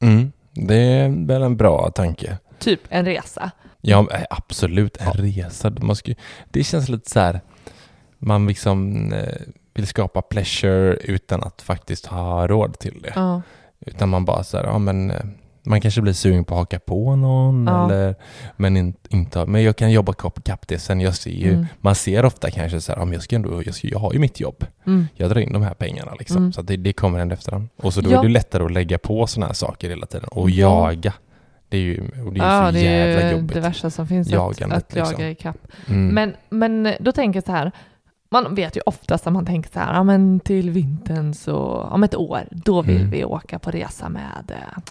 Mm, 0.01 0.31
det 0.51 0.75
är 0.75 1.27
väl 1.27 1.41
en 1.41 1.57
bra 1.57 1.91
tanke. 1.91 2.37
Typ 2.59 2.81
en 2.89 3.05
resa. 3.05 3.51
Ja, 3.81 4.07
eh, 4.11 4.23
absolut. 4.29 4.97
En 4.97 5.13
resa. 5.13 5.69
Man 5.81 5.95
ska, 5.95 6.13
det 6.51 6.63
känns 6.63 6.89
lite 6.89 7.09
så 7.09 7.19
här, 7.19 7.41
man 8.19 8.47
liksom 8.47 9.13
eh, 9.13 9.41
vill 9.73 9.87
skapa 9.87 10.21
pleasure 10.21 10.93
utan 10.95 11.43
att 11.43 11.61
faktiskt 11.61 12.05
ha 12.05 12.47
råd 12.47 12.79
till 12.79 13.01
det. 13.01 13.11
Ja. 13.15 13.41
Utan 13.85 14.09
man 14.09 14.25
bara 14.25 14.43
så 14.43 14.57
här, 14.57 14.63
ja 14.63 14.77
men 14.77 15.11
eh, 15.11 15.17
man 15.63 15.81
kanske 15.81 16.01
blir 16.01 16.13
sugen 16.13 16.43
på 16.43 16.53
att 16.53 16.59
haka 16.59 16.79
på 16.79 17.15
någon 17.15 17.67
Ja. 17.67 17.85
eller 17.85 18.15
men 18.57 18.77
in, 18.77 18.93
inte, 19.09 19.45
men 19.45 19.63
jag 19.63 19.75
kan 19.75 19.91
jobba 19.91 20.13
kapp, 20.13 20.67
det 20.67 20.79
sen. 20.79 21.01
Jag 21.01 21.15
ser 21.15 21.31
ju, 21.31 21.53
Mm. 21.53 21.65
man 21.81 21.95
ser 21.95 22.25
ofta 22.25 22.51
kanske 22.51 22.81
så 22.81 22.91
här, 22.91 22.99
ja, 22.99 23.05
men 23.05 23.13
jag 23.13 23.23
ska 23.23 23.35
ändå, 23.35 23.63
jag, 23.65 23.75
ska, 23.75 23.87
jag 23.87 23.99
har 23.99 24.13
ju 24.13 24.19
mitt 24.19 24.39
jobb. 24.39 24.65
Mm. 24.87 25.07
Jag 25.15 25.29
drar 25.29 25.39
in 25.39 25.53
de 25.53 25.61
här 25.61 25.73
pengarna 25.73 26.13
liksom. 26.19 26.37
Mm. 26.37 26.53
Så 26.53 26.61
att 26.61 26.67
det, 26.67 26.77
det 26.77 26.93
kommer 26.93 27.19
ändå 27.19 27.33
efterhand. 27.33 27.69
Och 27.77 27.93
så 27.93 28.01
då 28.01 28.11
Ja. 28.11 28.19
är 28.19 28.23
det 28.23 28.29
lättare 28.29 28.63
att 28.63 28.71
lägga 28.71 28.97
på 28.97 29.27
sådana 29.27 29.47
här 29.47 29.53
saker 29.53 29.89
hela 29.89 30.05
tiden 30.05 30.27
och 30.31 30.49
Ja. 30.49 30.91
jaga. 30.91 31.13
Det 31.69 31.77
är 31.77 31.81
ju, 31.81 32.01
och 32.25 32.33
det 32.33 32.39
är 32.39 32.45
ja, 32.45 32.65
så 32.67 32.71
det 32.71 32.79
jävla 32.79 33.21
är 33.21 33.29
ju 33.31 33.35
jobbigt. 33.37 33.53
det 33.53 33.59
värsta 33.59 33.89
som 33.89 34.07
finns, 34.07 34.27
att, 34.27 34.33
Jagandet, 34.33 34.77
att 34.91 34.95
jaga 34.95 35.09
liksom. 35.09 35.25
i 35.25 35.35
kapp. 35.35 35.57
Mm. 35.87 36.07
Men, 36.07 36.33
men 36.49 36.95
då 36.99 37.11
tänker 37.11 37.37
jag 37.37 37.43
så 37.45 37.51
här, 37.51 37.71
man 38.31 38.55
vet 38.55 38.77
ju 38.77 38.81
oftast 38.85 39.27
att 39.27 39.33
man 39.33 39.45
tänker 39.45 39.69
så 39.71 39.79
här, 39.79 39.93
ja 39.93 40.03
men 40.03 40.39
till 40.39 40.69
vintern 40.69 41.33
så, 41.33 41.57
om 41.91 42.03
ett 42.03 42.15
år, 42.15 42.47
då 42.51 42.81
vill 42.81 42.97
Mm. 42.97 43.09
vi 43.09 43.25
åka 43.25 43.59
på 43.59 43.71
resa 43.71 44.09
med 44.09 44.51
eh, 44.51 44.81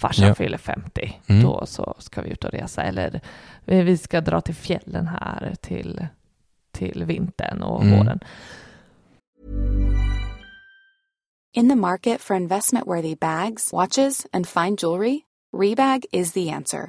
farsan 0.00 0.28
Ja. 0.28 0.34
fyller 0.34 0.58
50. 0.58 1.20
Mm. 1.26 1.42
Då 1.42 1.66
så 1.66 1.94
ska 1.98 2.22
vi 2.22 2.30
ut 2.30 2.44
och 2.44 2.50
resa. 2.50 2.82
Eller 2.82 3.20
eh, 3.66 3.84
vi 3.84 3.98
ska 3.98 4.20
dra 4.20 4.40
till 4.40 4.54
fjällen 4.54 5.06
här 5.08 5.54
till, 5.60 6.06
till 6.72 7.04
vintern 7.04 7.62
och 7.62 7.82
Mm. 7.84 7.98
våren. 7.98 8.20
In 11.56 11.68
the 11.68 11.74
market 11.76 12.20
for 12.20 12.36
investment 12.36 12.86
worthy 12.86 13.14
bags, 13.16 13.72
watches, 13.72 14.26
and 14.32 14.46
fine 14.48 14.76
jewelry, 14.82 15.20
Rebag 15.56 16.04
is 16.12 16.32
the 16.32 16.50
answer. 16.50 16.88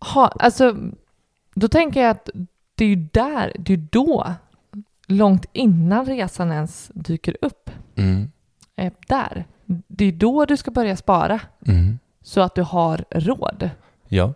Ha, 0.00 0.26
alltså, 0.28 0.76
då 1.54 1.68
tänker 1.68 2.00
jag 2.02 2.10
att 2.10 2.30
det 2.74 2.84
är 2.84 2.88
ju 2.88 2.96
där, 3.12 3.52
det 3.58 3.72
är 3.72 3.86
då, 3.90 4.34
långt 5.06 5.46
innan 5.52 6.06
resan 6.06 6.52
ens 6.52 6.90
dyker 6.94 7.36
upp, 7.40 7.70
Mm. 7.96 8.30
är 8.76 8.92
där. 9.08 9.44
Det 9.86 10.04
är 10.04 10.12
då 10.12 10.44
du 10.44 10.56
ska 10.56 10.70
börja 10.70 10.96
spara 10.96 11.40
Mm. 11.66 11.98
så 12.22 12.40
att 12.40 12.54
du 12.54 12.62
har 12.62 13.04
råd. 13.10 13.70
Ja. 14.08 14.34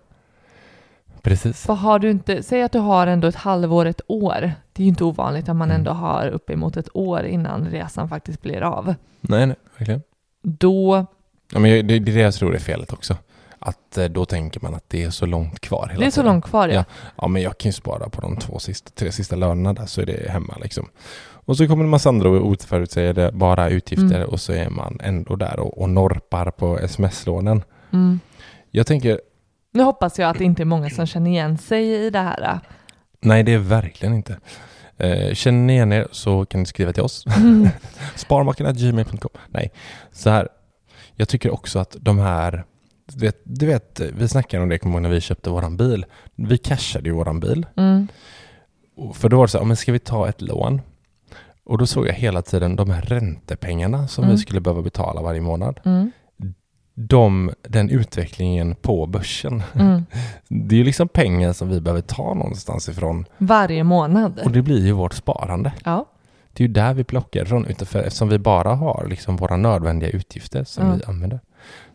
Precis. 1.22 1.66
För 1.66 1.74
har 1.74 1.98
du 1.98 2.10
inte, 2.10 2.42
säg 2.42 2.62
att 2.62 2.72
du 2.72 2.78
har 2.78 3.06
ändå 3.06 3.28
ett 3.28 3.34
halvår, 3.34 3.86
ett 3.86 4.00
år. 4.06 4.52
Det 4.72 4.82
är 4.82 4.84
ju 4.84 4.88
inte 4.88 5.04
ovanligt 5.04 5.48
att 5.48 5.56
man 5.56 5.68
Mm. 5.70 5.80
ändå 5.80 5.90
har 5.90 6.26
uppemot 6.28 6.76
ett 6.76 6.88
år 6.94 7.22
innan 7.24 7.66
resan 7.66 8.08
faktiskt 8.08 8.42
blir 8.42 8.60
av. 8.62 8.94
Nej, 9.20 9.46
nej, 9.46 9.56
verkligen. 9.78 10.02
Då, 10.42 11.06
Ja, 11.52 11.58
men 11.58 11.70
det, 11.70 11.82
det 11.82 11.94
är 11.94 12.00
det 12.00 12.12
jag 12.20 12.34
tror 12.34 12.54
är 12.54 12.58
felet 12.58 12.92
också. 12.92 13.16
Att 13.66 13.98
eh, 13.98 14.04
då 14.04 14.24
tänker 14.24 14.60
man 14.60 14.74
att 14.74 14.84
det 14.88 15.02
är 15.04 15.10
så 15.10 15.26
långt 15.26 15.60
kvar 15.60 15.88
hela 15.88 16.00
det 16.00 16.06
är 16.06 16.10
så 16.10 16.14
tiden. 16.14 16.26
långt 16.32 16.44
kvar 16.44 16.68
ja. 16.68 16.74
Ja. 16.74 16.84
Ja, 17.16 17.28
men 17.28 17.42
jag 17.42 17.58
kan 17.58 17.68
ju 17.68 17.72
spara 17.72 18.08
på 18.08 18.20
de 18.20 18.36
två 18.36 18.58
sista, 18.58 18.90
tre 18.94 19.12
sista 19.12 19.36
lönerna 19.36 19.72
där 19.72 19.86
så 19.86 20.00
är 20.00 20.06
det 20.06 20.30
hemma 20.30 20.56
liksom. 20.62 20.88
Och 21.46 21.56
så 21.56 21.66
kommer 21.66 21.84
en 21.84 21.90
massa 21.90 22.08
andra 22.08 22.28
oförutsägbara 22.28 23.32
bara 23.32 23.68
utgifter 23.68 24.16
Mm. 24.16 24.28
och 24.28 24.40
så 24.40 24.52
är 24.52 24.70
man 24.70 24.98
ändå 25.02 25.36
där 25.36 25.60
och, 25.60 25.78
och 25.82 25.90
norpar 25.90 26.50
på 26.50 26.78
sms-lånen. 26.78 27.62
Mm. 27.92 28.20
Jag 28.70 28.86
tänker, 28.86 29.20
Nu 29.72 29.82
hoppas 29.82 30.18
jag 30.18 30.30
att 30.30 30.38
det 30.38 30.44
inte 30.44 30.62
är 30.62 30.64
många 30.64 30.90
som 30.90 31.06
känner 31.06 31.30
igen 31.30 31.58
sig 31.58 32.06
i 32.06 32.10
det 32.10 32.18
här. 32.18 32.60
nej 33.20 33.42
det 33.42 33.52
är 33.52 33.58
verkligen 33.58 34.14
inte. 34.14 34.38
Eh, 34.96 35.34
känner 35.34 35.58
ni 35.66 35.72
igen 35.72 35.92
er 35.92 36.08
så 36.10 36.44
kan 36.46 36.60
ni 36.60 36.66
skriva 36.66 36.92
till 36.92 37.02
oss. 37.02 37.26
Mm. 37.26 37.68
Sparmakarna.gmail.com 38.16 39.30
Nej, 39.48 39.72
så 40.12 40.30
här. 40.30 40.48
Jag 41.16 41.28
tycker 41.28 41.50
också 41.50 41.78
att 41.78 41.96
de 42.00 42.18
här 42.18 42.64
du 43.06 43.26
vet, 43.26 43.40
du 43.44 43.66
vet, 43.66 44.00
vi 44.16 44.28
snackade 44.28 44.62
om 44.62 44.68
det 44.68 44.78
kommer 44.78 45.00
när 45.00 45.08
vi 45.08 45.20
köpte 45.20 45.50
våran 45.50 45.76
bil. 45.76 46.06
Vi 46.34 46.58
cashade 46.58 47.08
ju 47.08 47.14
våran 47.14 47.40
bil. 47.40 47.66
Mm. 47.76 48.08
För 49.14 49.28
då 49.28 49.36
var 49.36 49.44
det 49.44 49.48
så 49.50 49.58
här, 49.58 49.64
men 49.64 49.76
ska 49.76 49.92
vi 49.92 49.98
ta 49.98 50.28
ett 50.28 50.42
lån? 50.42 50.80
Och 51.64 51.78
då 51.78 51.86
såg 51.86 52.06
jag 52.06 52.12
hela 52.14 52.42
tiden 52.42 52.76
de 52.76 52.90
här 52.90 53.02
räntepengarna 53.02 54.08
som 54.08 54.24
Mm. 54.24 54.36
vi 54.36 54.42
skulle 54.42 54.60
behöva 54.60 54.82
betala 54.82 55.22
varje 55.22 55.40
månad. 55.40 55.80
Mm. 55.84 56.12
De, 56.96 57.50
den 57.62 57.90
utvecklingen 57.90 58.74
på 58.74 59.06
börsen. 59.06 59.62
Mm. 59.74 60.06
Det 60.48 60.74
är 60.74 60.78
ju 60.78 60.84
liksom 60.84 61.08
pengar 61.08 61.52
som 61.52 61.68
vi 61.68 61.80
behöver 61.80 62.02
ta 62.02 62.34
någonstans 62.34 62.88
ifrån. 62.88 63.24
Varje 63.38 63.84
månad. 63.84 64.40
Och 64.44 64.50
det 64.50 64.62
blir 64.62 64.86
ju 64.86 64.92
vårt 64.92 65.14
sparande. 65.14 65.72
Ja. 65.84 66.06
Det 66.52 66.64
är 66.64 66.68
ju 66.68 66.74
där 66.74 66.94
vi 66.94 67.04
plockar. 67.04 67.70
Utanför, 67.70 67.98
eftersom 68.02 68.28
vi 68.28 68.38
bara 68.38 68.74
har 68.74 69.06
liksom 69.10 69.36
våra 69.36 69.56
nödvändiga 69.56 70.10
utgifter 70.10 70.64
som 70.64 70.96
vi 70.96 71.04
använder. 71.04 71.40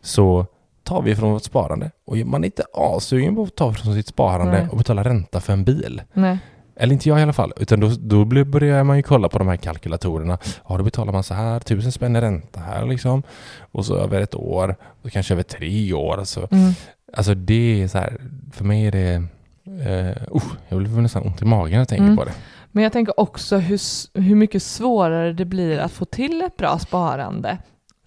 Så 0.01 0.45
tar 0.89 1.01
vi 1.01 1.15
från 1.15 1.31
vårt 1.31 1.43
sparande. 1.43 1.91
Och 2.05 2.17
man 2.17 2.43
är 2.43 2.45
inte 2.45 2.63
assugen 2.73 3.35
på 3.35 3.43
att 3.43 3.55
ta 3.55 3.73
från 3.73 3.93
sitt 3.93 4.07
sparande 4.07 4.51
Nej. 4.51 4.67
och 4.71 4.77
betala 4.77 5.03
ränta 5.03 5.39
för 5.39 5.53
en 5.53 5.63
bil. 5.63 6.01
Nej. 6.13 6.37
Eller 6.75 6.93
inte 6.93 7.09
jag 7.09 7.19
i 7.19 7.21
alla 7.23 7.33
fall. 7.33 7.53
Utan 7.57 7.79
då, 7.79 7.91
då 7.99 8.25
börjar 8.25 8.83
man 8.83 8.97
ju 8.97 9.03
kolla 9.03 9.29
på 9.29 9.37
de 9.37 9.47
här 9.47 9.55
kalkylatorerna. 9.55 10.37
Ja, 10.69 10.77
då 10.77 10.83
betalar 10.83 11.13
man 11.13 11.23
så 11.23 11.33
här, 11.33 11.59
tusen 11.59 11.91
spänn 11.91 12.15
i 12.15 12.21
ränta 12.21 12.59
här 12.59 12.85
liksom. 12.85 13.23
Och 13.71 13.85
så 13.85 13.95
över 13.95 14.21
ett 14.21 14.35
år, 14.35 14.75
och 15.03 15.11
kanske 15.11 15.33
över 15.33 15.43
tre 15.43 15.93
år. 15.93 16.23
Så. 16.23 16.47
Mm. 16.51 16.73
Alltså 17.13 17.35
det 17.35 17.83
är 17.83 17.87
så 17.87 17.97
här, 17.97 18.21
för 18.51 18.65
mig 18.65 18.87
är 18.87 18.91
det... 18.91 19.23
Uh, 19.67 20.35
uh, 20.35 20.43
jag 20.69 20.79
blir 20.79 21.01
nästan 21.01 21.23
ont 21.23 21.41
i 21.41 21.45
magen 21.45 21.71
när 21.71 21.79
jag 21.79 21.87
tänker 21.87 22.03
Mm. 22.03 22.17
på 22.17 22.25
det. 22.25 22.33
Men 22.71 22.83
jag 22.83 22.93
tänker 22.93 23.19
också 23.19 23.57
hur, 23.57 23.79
hur 24.19 24.35
mycket 24.35 24.63
svårare 24.63 25.33
det 25.33 25.45
blir 25.45 25.79
att 25.79 25.91
få 25.91 26.05
till 26.05 26.41
ett 26.41 26.57
bra 26.57 26.79
sparande. 26.79 27.57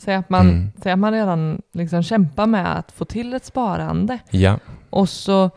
Säg 0.05 0.15
att 0.15 0.31
man, 0.31 0.49
Mm. 0.49 0.73
säg 0.83 0.93
att 0.93 0.99
man 0.99 1.13
redan 1.13 1.63
liksom 1.73 2.03
kämpar 2.03 2.47
med 2.47 2.79
att 2.79 2.93
få 2.93 3.05
till 3.05 3.35
ett 3.35 3.45
sparande 3.45 4.19
Ja, 4.31 4.59
och 4.91 5.09
så 5.09 5.51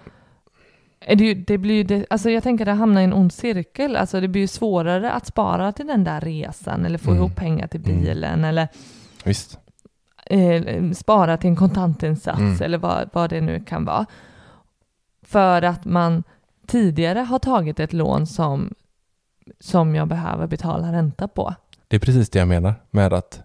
är 0.99 1.15
det, 1.15 1.23
ju, 1.23 1.33
det 1.33 1.57
blir 1.57 1.83
det, 1.83 2.05
alltså 2.09 2.29
jag 2.29 2.43
tänker 2.43 2.63
att 2.65 2.67
det 2.67 2.79
hamnar 2.79 3.01
i 3.01 3.03
en 3.03 3.13
ond 3.13 3.33
cirkel. 3.33 3.95
Alltså 3.95 4.21
det 4.21 4.27
blir 4.27 4.41
ju 4.41 4.47
svårare 4.47 5.11
att 5.11 5.25
spara 5.25 5.71
till 5.71 5.87
den 5.87 6.03
där 6.03 6.21
resan 6.21 6.85
eller 6.85 6.97
få 6.97 7.11
Mm. 7.11 7.23
ihop 7.23 7.35
pengar 7.35 7.67
till 7.67 7.89
Mm. 7.89 8.01
bilen 8.01 8.43
eller 8.45 8.67
visst. 9.23 9.59
eh, 10.25 10.91
spara 10.91 11.37
till 11.37 11.49
en 11.49 11.55
kontantinsats 11.55 12.39
Mm. 12.39 12.61
eller 12.61 12.77
vad, 12.77 13.09
vad 13.13 13.29
det 13.29 13.41
nu 13.41 13.63
kan 13.63 13.85
vara. 13.85 14.05
för 15.27 15.61
att 15.61 15.85
man 15.85 16.23
tidigare 16.67 17.19
har 17.19 17.39
tagit 17.39 17.79
ett 17.79 17.93
lån 17.93 18.27
som, 18.27 18.73
som 19.59 19.95
jag 19.95 20.07
behöver 20.07 20.47
betala 20.47 20.91
ränta 20.93 21.27
på. 21.27 21.55
Det 21.87 21.95
är 21.95 21.99
precis 21.99 22.29
det 22.29 22.39
jag 22.39 22.47
menar 22.47 22.73
med 22.91 23.13
att 23.13 23.41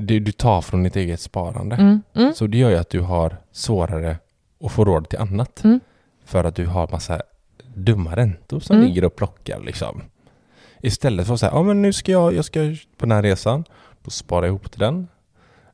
du, 0.00 0.20
du 0.20 0.32
tar 0.32 0.60
från 0.60 0.82
ditt 0.82 0.96
eget 0.96 1.20
sparande. 1.20 1.76
Mm, 1.76 2.02
mm, 2.14 2.34
Så 2.34 2.46
det 2.46 2.58
gör 2.58 2.70
ju 2.70 2.76
att 2.76 2.90
du 2.90 3.00
har 3.00 3.36
svårare 3.52 4.18
att 4.64 4.72
få 4.72 4.84
råd 4.84 5.08
till 5.08 5.18
annat. 5.18 5.64
Mm. 5.64 5.80
För 6.24 6.44
att 6.44 6.54
du 6.54 6.66
har 6.66 6.88
massa 6.92 7.22
dumma 7.74 8.16
räntor 8.16 8.60
som 8.60 8.76
Mm. 8.76 8.88
ligger 8.88 9.04
och 9.04 9.16
plockar 9.16 9.60
liksom. 9.60 10.02
Istället 10.82 11.26
för 11.26 11.34
att 11.34 11.40
säga, 11.40 11.52
ja 11.54 11.62
men 11.62 11.82
nu 11.82 11.92
ska 11.92 12.12
jag, 12.12 12.34
jag 12.34 12.44
ska 12.44 12.60
på 12.96 13.06
den 13.06 13.12
här 13.12 13.22
resan, 13.22 13.64
då 14.02 14.10
sparar 14.10 14.42
jag 14.42 14.48
ihop 14.48 14.70
till 14.70 14.80
den. 14.80 15.08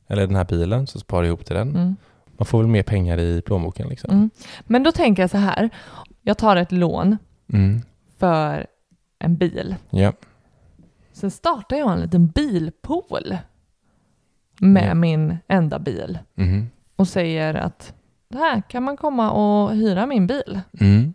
Eller 0.07 0.27
den 0.27 0.35
här 0.35 0.45
bilen, 0.45 0.87
så 0.87 0.99
sparar 0.99 1.21
jag 1.23 1.27
ihop 1.27 1.45
till 1.45 1.55
den. 1.55 1.69
mm, 1.75 1.95
Man 2.37 2.45
får 2.45 2.57
väl 2.59 2.67
mer 2.67 2.83
pengar 2.83 3.17
i 3.19 3.41
plånboken 3.41 3.87
liksom. 3.89 4.29
Men 4.63 4.83
då 4.83 4.91
tänker 4.91 5.23
jag 5.23 5.29
så 5.29 5.37
här, 5.37 5.69
jag 6.21 6.37
tar 6.37 6.55
ett 6.55 6.71
lån 6.71 7.17
för 8.17 8.67
en 9.19 9.35
bil. 9.35 9.75
Ja. 9.89 10.13
Sen 11.13 11.31
startar 11.31 11.77
jag 11.77 11.91
en 11.93 11.99
liten 12.01 12.27
bilpool 12.27 13.37
med 14.59 14.89
Ja. 14.89 14.93
min 14.93 15.37
enda 15.47 15.79
bil 15.79 16.19
Mhm. 16.35 16.69
och 16.95 17.07
säger 17.07 17.53
att 17.53 17.93
här 18.33 18.61
kan 18.69 18.83
man 18.83 18.97
komma 18.97 19.31
och 19.31 19.71
hyra 19.75 20.05
min 20.05 20.27
bil 20.27 20.59
Mm. 20.79 21.13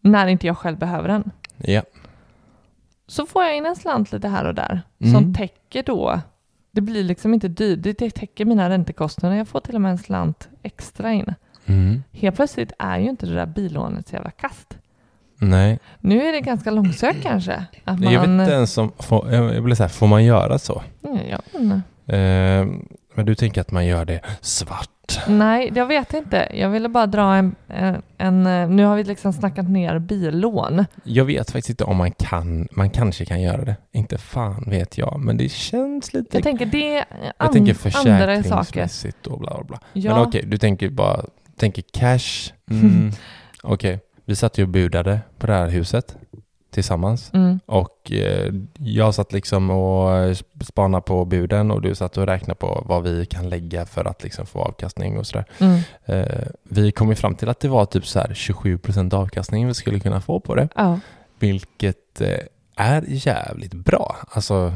när 0.00 0.26
inte 0.26 0.46
jag 0.46 0.56
själv 0.58 0.78
behöver 0.78 1.08
den. 1.08 1.30
Ja. 1.56 1.82
Så 3.06 3.26
får 3.26 3.42
jag 3.44 3.56
in 3.56 3.66
en 3.66 3.76
slant 3.76 4.12
lite 4.12 4.28
här 4.28 4.44
och 4.44 4.54
där 4.54 4.82
Mm. 5.00 5.14
som 5.14 5.34
täcker 5.34 5.82
då, 5.82 6.20
det 6.70 6.80
blir 6.80 7.04
liksom 7.04 7.34
inte 7.34 7.48
dyrt, 7.48 7.82
det 7.82 8.10
täcker 8.10 8.44
mina 8.44 8.70
räntekostnader. 8.70 9.36
Jag 9.36 9.48
får 9.48 9.60
till 9.60 9.74
och 9.74 9.80
med 9.80 9.90
en 9.90 9.98
slant 9.98 10.48
extra 10.62 11.12
in. 11.12 11.34
Mm. 11.66 12.02
Helt 12.12 12.36
plötsligt 12.36 12.72
är 12.78 12.98
ju 12.98 13.08
inte 13.08 13.26
det 13.26 13.34
där 13.34 13.46
billånet 13.46 14.08
så 14.08 14.14
jävla 14.16 14.30
kast. 14.30 14.78
Nej, 15.36 15.78
Nu 16.00 16.22
är 16.22 16.32
det 16.32 16.40
ganska 16.40 16.70
långsökt 16.70 17.22
kanske. 17.22 17.64
Att 17.84 18.00
man, 18.00 18.12
jag 18.12 18.20
vet 18.20 18.28
inte 18.30 18.52
ens 18.52 18.78
om, 18.78 18.92
får, 18.98 19.32
jag 19.32 19.62
blir 19.64 19.74
så 19.74 19.82
här, 19.82 19.88
får 19.90 20.06
man 20.06 20.24
göra 20.24 20.58
så? 20.58 20.82
Mm, 21.04 21.18
Ja, 21.30 21.38
men- 21.52 21.82
men 23.14 23.26
du 23.26 23.34
tänker 23.34 23.60
att 23.60 23.70
man 23.70 23.86
gör 23.86 24.04
det 24.04 24.20
svart? 24.40 24.88
Nej, 25.28 25.72
jag 25.74 25.86
vet 25.86 26.14
inte. 26.14 26.48
Jag 26.54 26.68
ville 26.70 26.88
bara 26.88 27.06
dra 27.06 27.34
en, 27.34 27.54
en, 27.68 28.02
en... 28.18 28.76
Nu 28.76 28.84
har 28.84 28.96
vi 28.96 29.04
liksom 29.04 29.32
snackat 29.32 29.68
ner 29.68 29.98
billån. 29.98 30.84
Jag 31.04 31.24
vet 31.24 31.50
faktiskt 31.50 31.70
inte 31.70 31.84
om 31.84 31.96
man 31.96 32.10
kan, 32.10 32.68
man 32.70 32.90
kanske 32.90 33.24
kan 33.24 33.42
göra 33.42 33.64
det. 33.64 33.76
Inte 33.92 34.18
fan 34.18 34.64
vet 34.66 34.98
jag, 34.98 35.20
men 35.20 35.36
det 35.36 35.48
känns 35.48 36.12
lite... 36.14 36.36
Jag 36.36 36.42
tänker 36.44 36.66
det 36.66 36.96
är 36.96 37.04
jag 37.24 37.32
an, 37.36 37.52
tänker 37.52 37.72
andra 37.72 37.74
saker. 37.74 37.90
försäkringsmässigt 37.90 39.26
och 39.26 39.38
bla 39.40 39.54
bla 39.54 39.64
bla. 39.64 39.80
Ja, 39.92 40.14
Men 40.14 40.26
okej, 40.26 40.42
du 40.46 40.58
tänker 40.58 40.88
bara, 40.90 41.24
tänker 41.56 41.82
cash. 41.92 42.52
Mm. 42.70 43.10
okej, 43.62 44.00
vi 44.24 44.36
satt 44.36 44.58
ju 44.58 44.62
och 44.62 44.68
budade 44.68 45.20
på 45.38 45.46
det 45.46 45.52
här 45.52 45.68
huset 45.68 46.16
tillsammans. 46.72 47.30
mm, 47.34 47.60
Och 47.66 48.12
eh, 48.12 48.52
jag 48.78 49.14
satt 49.14 49.32
liksom 49.32 49.70
och 49.70 50.36
spanade 50.64 51.02
på 51.02 51.24
buden 51.24 51.70
och 51.70 51.80
du 51.82 51.94
satt 51.94 52.16
och 52.16 52.26
räknade 52.26 52.58
på 52.58 52.82
vad 52.86 53.02
vi 53.02 53.26
kan 53.26 53.48
lägga 53.48 53.86
för 53.86 54.04
att 54.04 54.22
liksom 54.22 54.46
få 54.46 54.58
avkastning 54.60 55.18
och 55.18 55.26
sådär. 55.26 55.44
mm, 55.58 55.80
Eh, 56.04 56.46
vi 56.62 56.92
kom 56.92 57.08
ju 57.08 57.14
fram 57.14 57.34
till 57.34 57.48
att 57.48 57.60
det 57.60 57.68
var 57.68 57.84
typ 57.84 58.06
så 58.06 58.18
här 58.18 58.28
27% 58.34 59.14
avkastning 59.14 59.66
vi 59.66 59.74
skulle 59.74 60.00
kunna 60.00 60.20
få 60.20 60.40
på 60.40 60.54
det. 60.54 60.68
ja, 60.76 61.00
Vilket 61.38 62.20
eh, 62.20 62.38
är 62.76 63.04
jävligt 63.08 63.74
bra. 63.74 64.16
Alltså, 64.30 64.72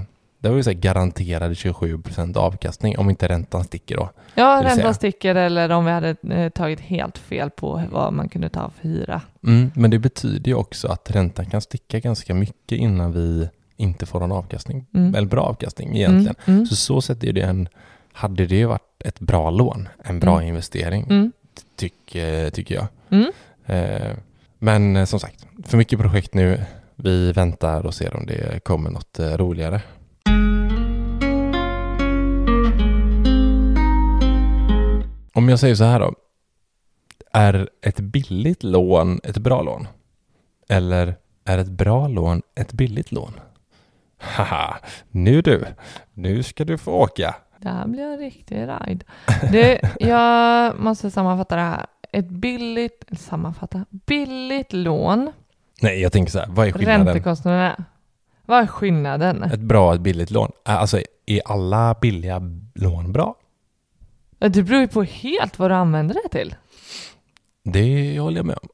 det 0.49 0.51
var 0.51 0.57
ju 0.57 0.63
så 0.63 0.73
garanterade 0.73 1.55
27% 1.55 2.37
avkastning 2.37 2.99
om 2.99 3.11
inte 3.11 3.29
räntan 3.29 3.65
sticker 3.65 3.97
då. 3.97 4.11
ja 4.35 4.59
säga. 4.63 4.75
räntan 4.75 4.95
sticker 4.95 5.35
eller 5.35 5.71
om 5.71 5.85
vi 5.85 5.91
hade 5.91 6.17
eh, 6.31 6.49
tagit 6.49 6.81
helt 6.81 7.19
fel 7.19 7.51
på 7.51 7.83
vad 7.93 8.13
man 8.13 8.29
kunde 8.29 8.49
ta 8.49 8.71
för 8.71 8.89
hyra. 8.89 9.21
Mm, 9.47 9.71
men 9.75 9.91
det 9.91 9.99
betyder 9.99 10.49
ju 10.51 10.55
också 10.55 10.89
att 10.89 11.11
räntan 11.11 11.47
kan 11.47 11.61
sticka 11.61 11.99
ganska 12.01 12.35
mycket 12.35 12.79
innan 12.79 13.13
vi 13.13 13.49
inte 13.77 14.07
får 14.07 14.21
någon 14.21 14.33
avkastning. 14.33 14.87
Mm. 14.95 15.15
Eller 15.15 15.29
bra 15.29 15.43
avkastning 15.43 15.97
egentligen. 15.97 16.35
Mm, 16.47 16.57
mm, 16.57 16.67
Så 16.67 16.77
så 16.77 17.01
sätt 17.01 17.25
är 17.25 17.33
det 17.33 17.41
en, 17.43 17.69
hade 18.13 18.47
det 18.47 18.65
varit 18.65 19.03
ett 19.05 19.21
bra 19.21 19.51
lån, 19.51 19.89
en 20.05 20.21
bra 20.21 20.37
Mm. 20.37 20.49
investering, 20.49 21.03
mm, 21.11 21.33
tyck, 21.77 22.17
tycker 22.53 22.75
jag. 22.75 22.87
mm. 23.11 23.31
Eh, 23.67 24.17
men 24.59 24.97
eh, 24.97 25.05
som 25.05 25.21
sagt, 25.21 25.47
för 25.65 25.77
mycket 25.79 25.99
projekt 26.01 26.35
nu. 26.35 26.61
Vi 26.99 27.33
väntar 27.33 27.87
och 27.87 27.95
ser 27.95 28.17
om 28.17 28.27
det 28.27 28.65
kommer 28.65 28.91
något 28.91 29.19
eh, 29.19 29.37
roligare. 29.37 29.81
Om 35.37 35.49
jag 35.49 35.59
säger 35.59 35.75
så 35.75 35.85
här 35.85 36.01
då. 36.01 36.15
Är 37.33 37.69
ett 37.83 38.01
billigt 38.01 38.63
lån 38.63 39.21
ett 39.25 39.39
bra 39.39 39.63
lån? 39.63 39.89
Eller 40.69 41.17
är 41.45 41.59
ett 41.59 41.69
bra 41.69 42.09
lån 42.09 42.43
ett 42.55 42.73
billigt 42.73 43.13
lån? 43.13 43.33
Haha, 44.19 44.77
nu 45.11 45.43
du. 45.43 45.65
Nu 46.15 46.43
ska 46.43 46.65
du 46.65 46.79
få 46.79 46.93
åka. 46.93 47.35
Det 47.59 47.69
här 47.69 47.87
blir 47.87 48.03
en 48.03 48.19
riktig 48.19 48.57
ride. 48.57 49.05
Det, 49.53 49.81
jag 50.01 50.81
måste 50.81 51.11
sammanfatta 51.11 51.57
det 51.57 51.63
här. 51.63 51.87
Ett 52.13 52.29
billigt, 52.29 53.05
sammanfatta, 53.19 53.85
billigt 53.91 54.73
lån, 54.73 55.33
Nej, 55.83 56.01
jag 56.01 56.13
tänker 56.13 56.33
så 56.33 56.39
här. 56.39 56.47
Vad 56.51 56.69
är 56.69 56.73
skillnaden? 56.73 57.07
räntekostnaderna. 57.07 57.85
Vad 58.45 58.63
är 58.63 58.67
skillnaden? 58.67 59.43
Ett 59.43 59.61
bra, 59.61 59.95
ett 59.95 60.01
billigt 60.01 60.31
lån. 60.31 60.53
Alltså, 60.63 61.01
är 61.27 61.41
alla 61.45 61.95
billiga 62.01 62.43
lån 62.75 63.13
bra? 63.13 63.35
Det 64.39 64.63
beror 64.63 64.81
ju 64.81 64.89
på 64.89 65.03
helt 65.03 65.59
vad 65.59 65.71
du 65.71 65.75
använder 65.75 66.15
det 66.23 66.29
till. 66.39 66.55
Det 67.63 68.19
håller 68.19 68.37
jag 68.37 68.47
med 68.47 68.59
om. 68.63 68.69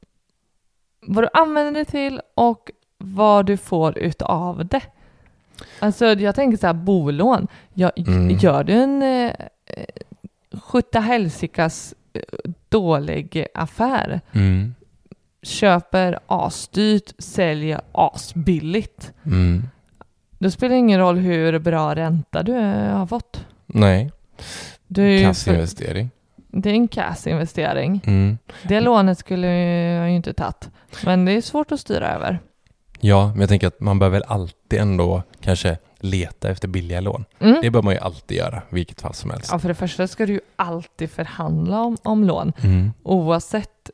Vad 1.07 1.25
du 1.25 1.29
använder 1.33 1.73
det 1.73 1.85
till 1.85 2.21
och 2.35 2.71
vad 2.99 3.47
du 3.47 3.57
får 3.57 3.99
utav 3.99 4.67
det. 4.67 4.81
Alltså 5.79 6.07
jag 6.07 6.35
tänker 6.35 6.59
så 6.59 6.67
här, 6.67 6.75
bolån. 6.75 7.47
Jag, 7.75 7.93
Mm. 7.97 8.31
Gör 8.39 8.65
du 8.65 8.73
en 8.73 9.03
eh, 9.03 9.33
skjutta 10.63 11.01
helsikas 11.01 11.95
eh, 12.13 12.23
dålig 12.69 13.47
affär, 13.55 14.21
Mm. 14.33 14.75
köper 15.43 16.19
asdyrt, 16.27 17.13
säljer 17.19 17.81
asbilligt. 17.93 19.13
Mm. 19.25 19.63
Då 20.39 20.51
spelar 20.51 20.71
det 20.71 20.79
ingen 20.79 21.01
roll 21.01 21.17
hur 21.17 21.59
bra 21.59 21.95
ränta 21.95 22.43
du 22.43 22.57
eh, 22.57 22.97
har 22.99 23.07
fått. 23.07 23.47
Nej, 23.67 24.13
Du 24.93 25.15
är 25.15 25.23
kassinvestering. 25.23 26.11
det 26.37 26.71
är 26.71 26.75
en 26.75 26.89
cassinvestering. 26.89 28.01
Mm. 28.07 28.39
Det 28.63 28.81
lånet 28.81 29.19
skulle 29.19 29.47
jag 29.49 30.11
ju 30.11 30.17
inte 30.17 30.33
tagit. 30.33 30.71
Men 31.05 31.25
det 31.25 31.33
är 31.33 31.41
svårt 31.41 31.73
att 31.73 31.81
styra 31.81 32.09
över. 32.09 32.39
Ja, 33.01 33.29
men 33.29 33.41
jag 33.41 33.49
tänker 33.49 33.67
att 33.67 33.81
man 33.81 33.99
behöver 33.99 34.19
väl 34.19 34.29
alltid 34.29 34.81
ändå 34.81 35.23
kanske 35.41 35.79
leta 35.99 36.49
efter 36.49 36.69
billiga 36.69 37.01
lån. 37.01 37.25
Mm. 37.39 37.59
Det 37.63 37.71
bör 37.71 37.83
man 37.83 37.95
ju 37.95 38.01
alltid 38.01 38.37
göra, 38.37 38.63
vilket 38.69 39.01
fall 39.01 39.15
som 39.15 39.31
helst. 39.31 39.49
Ja, 39.53 39.59
för 39.59 39.69
det 39.69 39.75
första 39.75 40.07
ska 40.07 40.27
du 40.27 40.33
ju 40.33 40.41
alltid 40.57 41.11
förhandla 41.11 41.81
om, 41.81 41.97
om 42.03 42.25
lån. 42.25 42.53
Mm. 42.63 42.93
Oavsett 43.03 43.91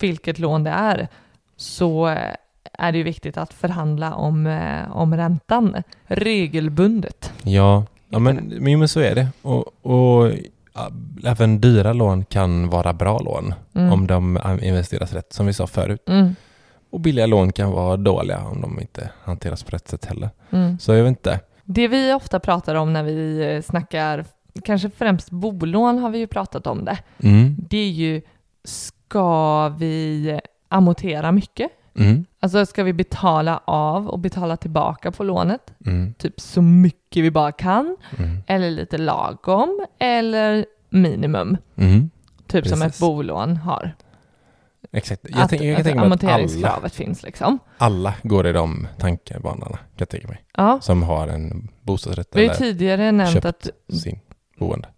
vilket 0.00 0.38
lån 0.38 0.64
det 0.64 0.70
är 0.70 1.08
så 1.56 2.08
eh, 2.08 2.34
är 2.72 2.92
det 2.92 2.98
ju 2.98 3.04
viktigt 3.04 3.36
att 3.36 3.52
förhandla 3.52 4.14
om, 4.14 4.46
eh, 4.46 4.96
om 4.96 5.16
räntan 5.16 5.82
regelbundet. 6.04 7.32
Ja, 7.42 7.84
ja 8.08 8.18
men, 8.18 8.36
men, 8.36 8.78
men 8.78 8.88
så 8.88 9.00
är 9.00 9.14
det. 9.14 9.28
Och, 9.42 9.86
och 9.86 10.32
även 11.24 11.60
dyra 11.60 11.92
lån 11.92 12.24
kan 12.24 12.68
vara 12.68 12.92
bra 12.92 13.18
lån 13.18 13.54
Mm. 13.74 13.92
om 13.92 14.06
de 14.06 14.38
investeras 14.62 15.12
rätt, 15.12 15.32
som 15.32 15.46
vi 15.46 15.52
sa 15.52 15.66
förut. 15.66 16.02
Mm. 16.08 16.34
Och 16.90 17.00
billiga 17.00 17.26
lån 17.26 17.52
kan 17.52 17.70
vara 17.70 17.96
dåliga 17.96 18.44
om 18.44 18.60
de 18.60 18.80
inte 18.80 19.10
hanteras 19.24 19.62
på 19.62 19.70
rätt 19.70 19.88
sätt 19.88 20.04
heller. 20.04 20.30
Mm. 20.50 20.78
Så 20.78 20.92
jag 20.94 21.02
vet 21.02 21.08
inte. 21.08 21.40
Det 21.64 21.88
vi 21.88 22.12
ofta 22.12 22.40
pratar 22.40 22.74
om 22.74 22.92
när 22.92 23.02
vi 23.02 23.52
eh, 23.54 23.62
snackar, 23.62 24.24
kanske 24.64 24.90
främst 24.90 25.30
bolån 25.30 25.98
har 25.98 26.10
vi 26.10 26.18
ju 26.18 26.26
pratat 26.26 26.66
om 26.66 26.84
det. 26.84 26.98
Mm. 27.22 27.56
Det 27.68 27.78
är 27.78 27.90
ju, 27.90 28.22
ska 28.64 29.68
vi 29.68 30.40
amortera 30.68 31.32
mycket? 31.32 31.70
Alltså 32.46 32.66
ska 32.66 32.82
vi 32.82 32.92
betala 32.92 33.60
av 33.64 34.08
och 34.08 34.18
betala 34.18 34.56
tillbaka 34.56 35.10
på 35.12 35.24
lånet? 35.24 35.74
Mm. 35.86 36.14
Typ 36.14 36.40
så 36.40 36.62
mycket 36.62 37.24
vi 37.24 37.30
bara 37.30 37.52
kan? 37.52 37.96
Mm. 38.18 38.38
Eller 38.46 38.70
lite 38.70 38.98
lagom? 38.98 39.86
Eller 39.98 40.66
minimum? 40.90 41.56
Mm. 41.76 42.10
Typ 42.46 42.66
som 42.66 42.82
ett 42.82 42.86
Precis. 42.88 43.00
bolån 43.00 43.56
har. 43.56 43.94
Exakt. 44.92 45.22
Jag, 45.28 45.40
att, 45.40 45.50
tänker, 45.50 45.66
jag 45.66 45.76
kan 45.76 45.80
att 45.80 45.84
tänka 45.86 46.00
mig 46.00 46.14
att 46.14 46.24
alla, 46.24 46.32
amorteringskravet 46.34 46.94
finns 46.94 47.22
liksom. 47.22 47.58
alla 47.78 48.14
går 48.22 48.46
i 48.46 48.52
de 48.52 48.88
tankebanorna, 48.98 49.76
kan 49.76 49.78
jag 49.96 50.08
tänka 50.08 50.28
mig. 50.28 50.44
Ja. 50.56 50.78
Som 50.82 51.02
har 51.02 51.28
en 51.28 51.68
bostadsrätt 51.82 52.28
Vi 52.32 52.46
har 52.46 52.54
ju 52.54 52.58
tidigare 52.58 53.12
nämnt 53.12 53.44
att 53.44 53.68
sin 54.02 54.20
boende. 54.58 54.88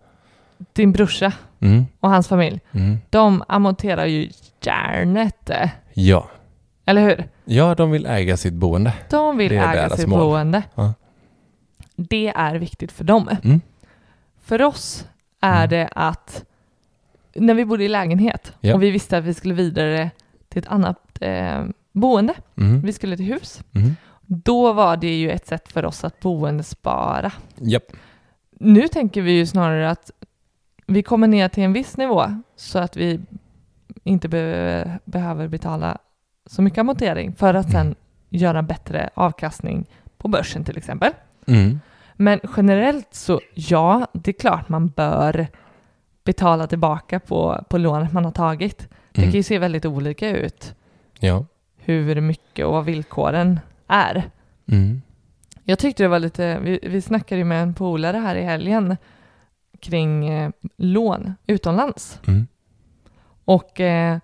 din 0.72 0.92
brorsa 0.92 1.32
Mm. 1.60 1.86
och 2.00 2.10
hans 2.10 2.28
familj, 2.28 2.60
Mm. 2.72 2.98
de 3.10 3.42
amorterar 3.48 4.06
ju 4.06 4.30
järnet. 4.62 5.50
eh, 5.50 5.70
Ja. 5.94 6.28
Eller 6.88 7.02
hur? 7.02 7.28
ja, 7.44 7.74
de 7.74 7.90
vill 7.90 8.06
äga 8.06 8.36
sitt 8.36 8.54
boende. 8.54 8.92
De 9.10 9.36
vill 9.36 9.52
äga 9.52 9.90
sitt 9.90 10.08
mål. 10.08 10.18
boende. 10.20 10.62
Ja. 10.74 10.94
Det 11.96 12.28
är 12.28 12.54
viktigt 12.54 12.92
för 12.92 13.04
dem. 13.04 13.28
Mm. 13.44 13.60
För 14.42 14.62
oss 14.62 15.06
är 15.40 15.56
Mm. 15.58 15.70
det 15.70 15.88
att 15.92 16.44
när 17.34 17.54
vi 17.54 17.64
bodde 17.64 17.84
i 17.84 17.88
lägenhet 17.88 18.52
Ja. 18.60 18.74
och 18.74 18.82
vi 18.82 18.90
visste 18.90 19.18
att 19.18 19.24
vi 19.24 19.34
skulle 19.34 19.54
vidare 19.54 20.10
till 20.48 20.58
ett 20.62 20.68
annat 20.68 21.18
eh, 21.20 21.64
boende, 21.92 22.34
Mm. 22.56 22.80
vi 22.82 22.92
skulle 22.92 23.16
till 23.16 23.26
hus, 23.26 23.60
Mm. 23.74 23.96
då 24.26 24.72
var 24.72 24.96
det 24.96 25.18
ju 25.18 25.30
ett 25.30 25.46
sätt 25.46 25.72
för 25.72 25.84
oss 25.84 26.04
att 26.04 26.20
boendespara. 26.20 27.32
Japp. 27.56 27.92
Nu 28.60 28.88
tänker 28.88 29.22
vi 29.22 29.32
ju 29.32 29.46
snarare 29.46 29.90
att 29.90 30.10
vi 30.86 31.02
kommer 31.02 31.26
ner 31.28 31.48
till 31.48 31.62
en 31.64 31.72
viss 31.72 31.96
nivå 31.96 32.42
så 32.56 32.78
att 32.78 32.96
vi 32.96 33.20
inte 34.04 34.28
be- 34.28 34.98
behöver 35.04 35.48
betala 35.48 35.98
så 36.48 36.62
mycket 36.62 36.78
amortering 36.78 37.32
för 37.32 37.54
att 37.54 37.70
sen 37.70 37.94
göra 38.28 38.62
bättre 38.62 39.10
avkastning 39.14 39.86
på 40.18 40.28
börsen 40.28 40.64
till 40.64 40.76
exempel. 40.76 41.12
Mm. 41.46 41.80
Men 42.16 42.40
generellt 42.56 43.14
så 43.14 43.40
ja, 43.54 44.06
det 44.12 44.30
är 44.30 44.40
klart 44.40 44.68
man 44.68 44.88
bör 44.88 45.46
betala 46.24 46.66
tillbaka 46.66 47.20
på, 47.20 47.64
på 47.68 47.78
lånet 47.78 48.12
man 48.12 48.24
har 48.24 48.32
tagit. 48.32 48.78
Det 49.12 49.20
Mm. 49.20 49.30
kan 49.30 49.36
ju 49.38 49.42
se 49.42 49.58
väldigt 49.58 49.84
olika 49.86 50.30
ut 50.30 50.74
Ja. 51.20 51.44
hur 51.76 52.20
mycket 52.20 52.66
och 52.66 52.72
vad 52.72 52.84
villkoren 52.84 53.60
är. 53.86 54.30
Mm. 54.66 55.02
Jag 55.64 55.78
tyckte 55.78 56.02
det 56.02 56.08
var 56.08 56.18
lite, 56.18 56.58
vi, 56.58 56.80
vi 56.82 57.00
snackade 57.02 57.38
ju 57.38 57.44
med 57.44 57.62
en 57.62 57.74
polare 57.74 58.16
här 58.16 58.36
i 58.36 58.42
helgen 58.42 58.96
kring 59.80 60.28
eh, 60.28 60.50
lån 60.76 61.34
utomlands. 61.46 62.20
Mm. 62.26 62.46
Och 63.44 63.80
eh, 63.80 64.18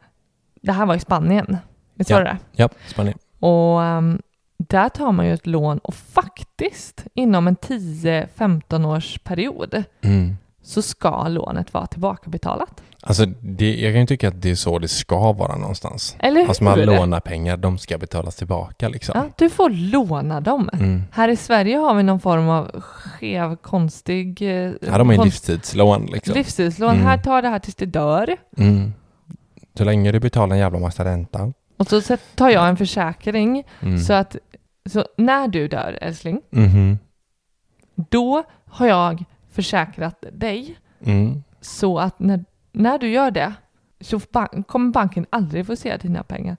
det 0.62 0.72
här 0.72 0.86
var 0.86 0.94
i 0.94 0.98
Spanien. 1.00 1.56
Visst 1.94 2.10
var 2.10 2.18
Ja. 2.18 2.24
det? 2.24 2.36
Ja, 2.52 2.68
Spanien. 2.88 3.18
Och 3.40 3.82
ehm, 3.82 4.18
där 4.56 4.88
tar 4.88 5.12
man 5.12 5.26
ju 5.26 5.34
ett 5.34 5.46
lån 5.46 5.78
och 5.78 5.94
faktiskt 5.94 7.04
inom 7.14 7.48
en 7.48 7.56
10-15 7.56 8.84
års 8.96 9.18
period 9.18 9.82
Mm. 10.02 10.36
så 10.62 10.82
ska 10.82 11.28
lånet 11.28 11.74
vara 11.74 11.86
tillbakabetalat. 11.86 12.82
Alltså, 13.06 13.26
det, 13.40 13.74
jag 13.80 13.92
kan 13.92 14.00
ju 14.00 14.06
tycka 14.06 14.28
att 14.28 14.42
det 14.42 14.50
är 14.50 14.54
så 14.54 14.78
det 14.78 14.88
ska 14.88 15.32
vara 15.32 15.56
någonstans. 15.56 16.16
Eller 16.18 16.40
hur? 16.40 16.48
Alltså 16.48 16.64
man 16.64 16.80
lånar 16.80 17.20
pengar, 17.20 17.56
de 17.56 17.78
ska 17.78 17.98
betalas 17.98 18.36
tillbaka 18.36 18.88
liksom. 18.88 19.12
Ja, 19.16 19.24
du 19.38 19.50
får 19.50 19.70
låna 19.70 20.40
dem. 20.40 20.70
Mm. 20.72 21.02
Här 21.12 21.28
i 21.28 21.36
Sverige 21.36 21.76
har 21.76 21.94
vi 21.94 22.02
någon 22.02 22.20
form 22.20 22.48
av 22.48 22.80
skev, 22.80 23.56
konstig... 23.56 24.40
har 24.90 25.04
man 25.04 25.10
ju 25.16 25.16
konst- 25.16 25.24
livstidslån 25.24 26.06
liksom. 26.06 26.34
livstidslån. 26.34 26.90
Mm. 26.94 27.06
Här 27.06 27.18
tar 27.18 27.42
det 27.42 27.48
här 27.48 27.58
tills 27.58 27.74
det 27.76 27.86
dör. 27.86 28.36
Mm. 28.56 28.92
Så 29.78 29.84
länge 29.84 30.12
du 30.12 30.20
betalar 30.20 30.54
en 30.56 30.60
jävla 30.60 30.78
massa 30.78 31.04
ränta. 31.04 31.52
Och 31.92 32.02
så 32.02 32.16
tar 32.34 32.50
jag 32.50 32.68
en 32.68 32.76
försäkring 32.76 33.64
Mm. 33.80 33.98
så 33.98 34.12
att 34.12 34.36
så 34.90 35.04
när 35.16 35.48
du 35.48 35.68
dör, 35.68 35.98
älskling, 36.00 36.40
Mhm. 36.50 36.98
då 37.94 38.42
har 38.66 38.86
jag 38.86 39.24
försäkrat 39.50 40.24
dig 40.32 40.76
Mm. 41.04 41.42
så 41.60 41.98
att 41.98 42.18
när, 42.18 42.44
när 42.72 42.98
du 42.98 43.08
gör 43.10 43.30
det 43.30 43.52
så 44.00 44.18
ban- 44.18 44.62
kommer 44.64 44.90
banken 44.90 45.26
aldrig 45.30 45.66
få 45.66 45.76
se 45.76 45.96
dina 45.96 46.22
pengar. 46.22 46.56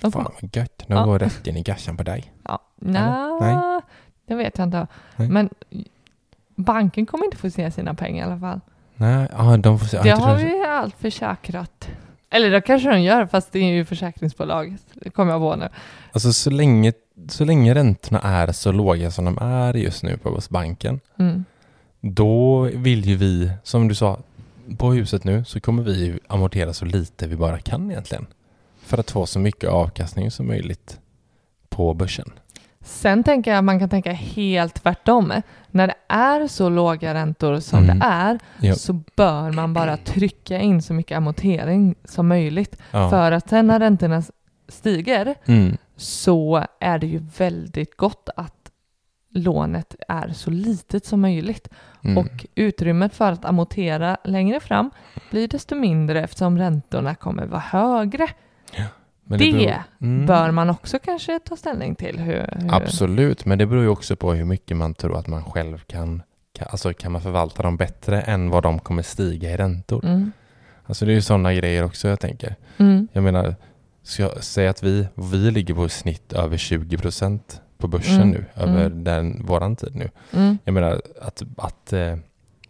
De 0.00 0.12
Fan 0.12 0.24
vad 0.40 0.56
gött. 0.56 0.84
De 0.86 0.94
Ja. 0.94 1.04
går 1.04 1.18
rätt 1.18 1.46
in 1.46 1.56
i 1.56 1.62
gassan 1.62 1.96
på 1.96 2.02
dig. 2.02 2.32
ja, 2.44 2.58
Eller? 2.82 2.90
nja, 2.92 3.82
det 4.26 4.34
vet 4.34 4.58
jag 4.58 4.66
inte. 4.66 4.86
Nej. 5.16 5.28
Men 5.28 5.48
banken 6.54 7.06
kommer 7.06 7.24
inte 7.24 7.36
få 7.36 7.50
se 7.50 7.70
sina 7.70 7.94
pengar 7.94 8.24
i 8.28 8.30
alla 8.30 8.40
fall. 8.40 8.60
Nej, 8.96 9.28
ja, 9.32 9.56
de 9.56 9.78
får 9.78 9.86
se. 9.86 10.00
Det 10.02 10.10
har 10.10 10.36
vi 10.36 10.64
allt 10.66 10.94
försäkrat. 10.98 11.88
Eller 12.30 12.50
det 12.50 12.60
kanske 12.60 12.88
de 12.90 13.02
gör, 13.02 13.26
fast 13.26 13.52
det 13.52 13.58
är 13.58 13.72
ju 13.72 13.84
försäkringsbolag. 13.84 14.76
Det 14.94 15.10
kommer 15.10 15.32
jag 15.32 15.40
på 15.40 15.56
nu. 15.56 15.68
Alltså 16.12 16.32
så 16.32 16.50
länge, 16.50 16.92
så 17.28 17.44
länge 17.44 17.74
räntorna 17.74 18.20
är 18.20 18.52
så 18.52 18.72
låga 18.72 19.10
som 19.10 19.24
de 19.24 19.38
är 19.38 19.74
just 19.74 20.02
nu 20.02 20.16
på 20.16 20.40
banken, 20.50 21.00
Mm. 21.18 21.44
då 22.00 22.60
vill 22.74 23.04
ju 23.06 23.16
vi, 23.16 23.50
som 23.62 23.88
du 23.88 23.94
sa, 23.94 24.18
på 24.78 24.92
huset 24.92 25.24
nu 25.24 25.44
så 25.44 25.60
kommer 25.60 25.82
vi 25.82 26.18
amortera 26.26 26.72
så 26.72 26.84
lite 26.84 27.26
vi 27.26 27.36
bara 27.36 27.58
kan 27.58 27.90
egentligen. 27.90 28.26
För 28.82 28.98
att 28.98 29.10
få 29.10 29.26
så 29.26 29.38
mycket 29.38 29.70
avkastning 29.70 30.30
som 30.30 30.46
möjligt 30.46 30.98
på 31.68 31.94
börsen. 31.94 32.32
Sen 32.84 33.24
tänker 33.24 33.50
jag 33.50 33.58
att 33.58 33.64
man 33.64 33.78
kan 33.78 33.88
tänka 33.88 34.12
helt 34.12 34.82
tvärtom. 34.82 35.32
När 35.70 35.86
det 35.86 35.94
är 36.08 36.46
så 36.46 36.68
låga 36.68 37.14
räntor 37.14 37.60
som 37.60 37.84
Mm. 37.84 37.98
det 37.98 38.04
är 38.06 38.38
Ja. 38.60 38.74
så 38.74 38.92
bör 39.16 39.50
man 39.52 39.74
bara 39.74 39.96
trycka 39.96 40.58
in 40.58 40.82
så 40.82 40.92
mycket 40.94 41.16
amortering 41.16 41.94
som 42.04 42.28
möjligt. 42.28 42.76
Ja. 42.90 43.10
För 43.10 43.32
att 43.32 43.48
sen 43.48 43.66
när 43.66 43.78
räntorna 43.80 44.22
stiger 44.68 45.34
Mm. 45.46 45.76
så 45.96 46.64
är 46.80 46.98
det 46.98 47.06
ju 47.06 47.22
väldigt 47.38 47.96
gott 47.96 48.28
att 48.36 48.54
lånet 49.34 49.94
är 50.08 50.28
så 50.28 50.50
litet 50.50 51.06
som 51.06 51.20
möjligt. 51.20 51.68
Mm. 52.04 52.18
Och 52.18 52.46
utrymmet 52.54 53.14
för 53.14 53.32
att 53.32 53.44
amortera 53.44 54.16
längre 54.24 54.60
fram 54.60 54.90
blir 55.30 55.48
desto 55.48 55.74
mindre 55.74 56.22
eftersom 56.24 56.58
räntorna 56.58 57.14
kommer 57.14 57.46
vara 57.46 57.60
högre. 57.60 58.28
Men 59.30 59.38
det 59.38 59.52
beror- 59.52 59.82
Mm. 60.00 60.26
Bör 60.26 60.50
man 60.50 60.70
också 60.70 60.98
kanske 60.98 61.38
ta 61.38 61.56
ställning 61.56 61.94
till. 61.94 62.18
Hur, 62.18 62.34
hur... 62.60 62.74
Absolut, 62.74 63.44
men 63.44 63.58
det 63.58 63.66
beror 63.66 63.82
ju 63.82 63.88
också 63.88 64.16
på 64.16 64.32
hur 64.32 64.44
mycket 64.44 64.76
man 64.76 64.94
tror 64.94 65.18
att 65.18 65.26
man 65.26 65.44
själv 65.44 65.78
kan, 65.78 66.22
kan 66.58 66.68
alltså 66.70 66.92
kan 66.94 67.12
man 67.12 67.20
förvalta 67.22 67.62
dem 67.62 67.76
bättre 67.76 68.20
än 68.22 68.50
vad 68.50 68.62
de 68.62 68.78
kommer 68.78 69.02
stiga 69.02 69.50
i 69.50 69.56
räntor. 69.56 70.04
Mm. 70.04 70.32
Alltså 70.86 71.04
det 71.04 71.12
är 71.12 71.14
ju 71.14 71.22
sådana 71.22 71.54
grejer 71.54 71.84
också 71.84 72.08
jag 72.08 72.20
tänker. 72.20 72.56
Mm. 72.76 73.08
Jag 73.12 73.22
menar, 73.24 73.54
ska 74.02 74.22
jag 74.22 74.44
säga 74.44 74.70
att 74.70 74.82
vi, 74.82 75.06
vi 75.14 75.50
ligger 75.50 75.74
på 75.74 75.88
snitt 75.88 76.32
över 76.32 76.56
20 76.56 76.98
procent 76.98 77.60
på 77.78 77.88
börsen 77.88 78.14
Mm, 78.22 78.28
nu, 78.30 78.44
över 78.54 78.86
mm. 78.86 79.04
den, 79.04 79.46
våran 79.46 79.76
tid 79.76 79.94
nu. 79.96 80.10
Mm. 80.32 80.58
Jag 80.64 80.74
menar 80.74 81.00
att, 81.20 81.42
att 81.56 81.92
eh, 81.92 82.16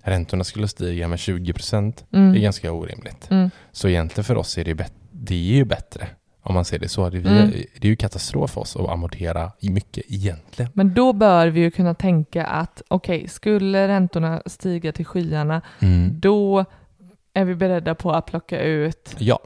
räntorna 0.03 0.45
skulle 0.45 0.69
stiga 0.69 1.09
med 1.09 1.19
20 1.19 1.53
procent 1.53 2.05
Mm. 2.13 2.35
är 2.35 2.39
ganska 2.39 2.73
orimligt. 2.73 3.31
Mm. 3.31 3.51
Så 3.73 3.89
egentligen 3.89 4.25
för 4.25 4.37
oss 4.37 4.59
är 4.59 4.65
det, 4.65 4.93
det 5.13 5.35
är 5.35 5.39
ju 5.57 5.65
bättre 5.65 6.09
om 6.43 6.55
man 6.55 6.65
ser 6.65 6.79
det 6.79 6.89
så. 6.89 7.11
Det, 7.11 7.19
vi, 7.19 7.29
Mm. 7.29 7.51
det 7.51 7.87
är 7.87 7.91
ju 7.91 7.97
katastrof 7.97 8.51
för 8.51 8.61
oss 8.61 8.77
att 8.77 8.89
amortera 8.89 9.53
i 9.61 9.71
mycket 9.71 10.05
egentligen. 10.09 10.71
Men 10.75 10.95
då 10.95 11.13
bör 11.13 11.47
vi 11.49 11.61
ju 11.61 11.71
kunna 11.71 11.95
tänka 11.95 12.47
att 12.47 12.83
okej, 12.89 13.29
skulle 13.29 13.89
räntorna 13.89 14.43
stiga 14.47 14.93
till 14.93 15.07
skyarna, 15.07 15.63
Mm. 15.81 16.21
då 16.21 16.65
är 17.35 17.45
vi 17.45 17.55
beredda 17.55 17.95
på 17.95 18.13
att 18.13 18.27
plocka 18.27 18.61
ut 18.63 19.15
Ja, 19.19 19.39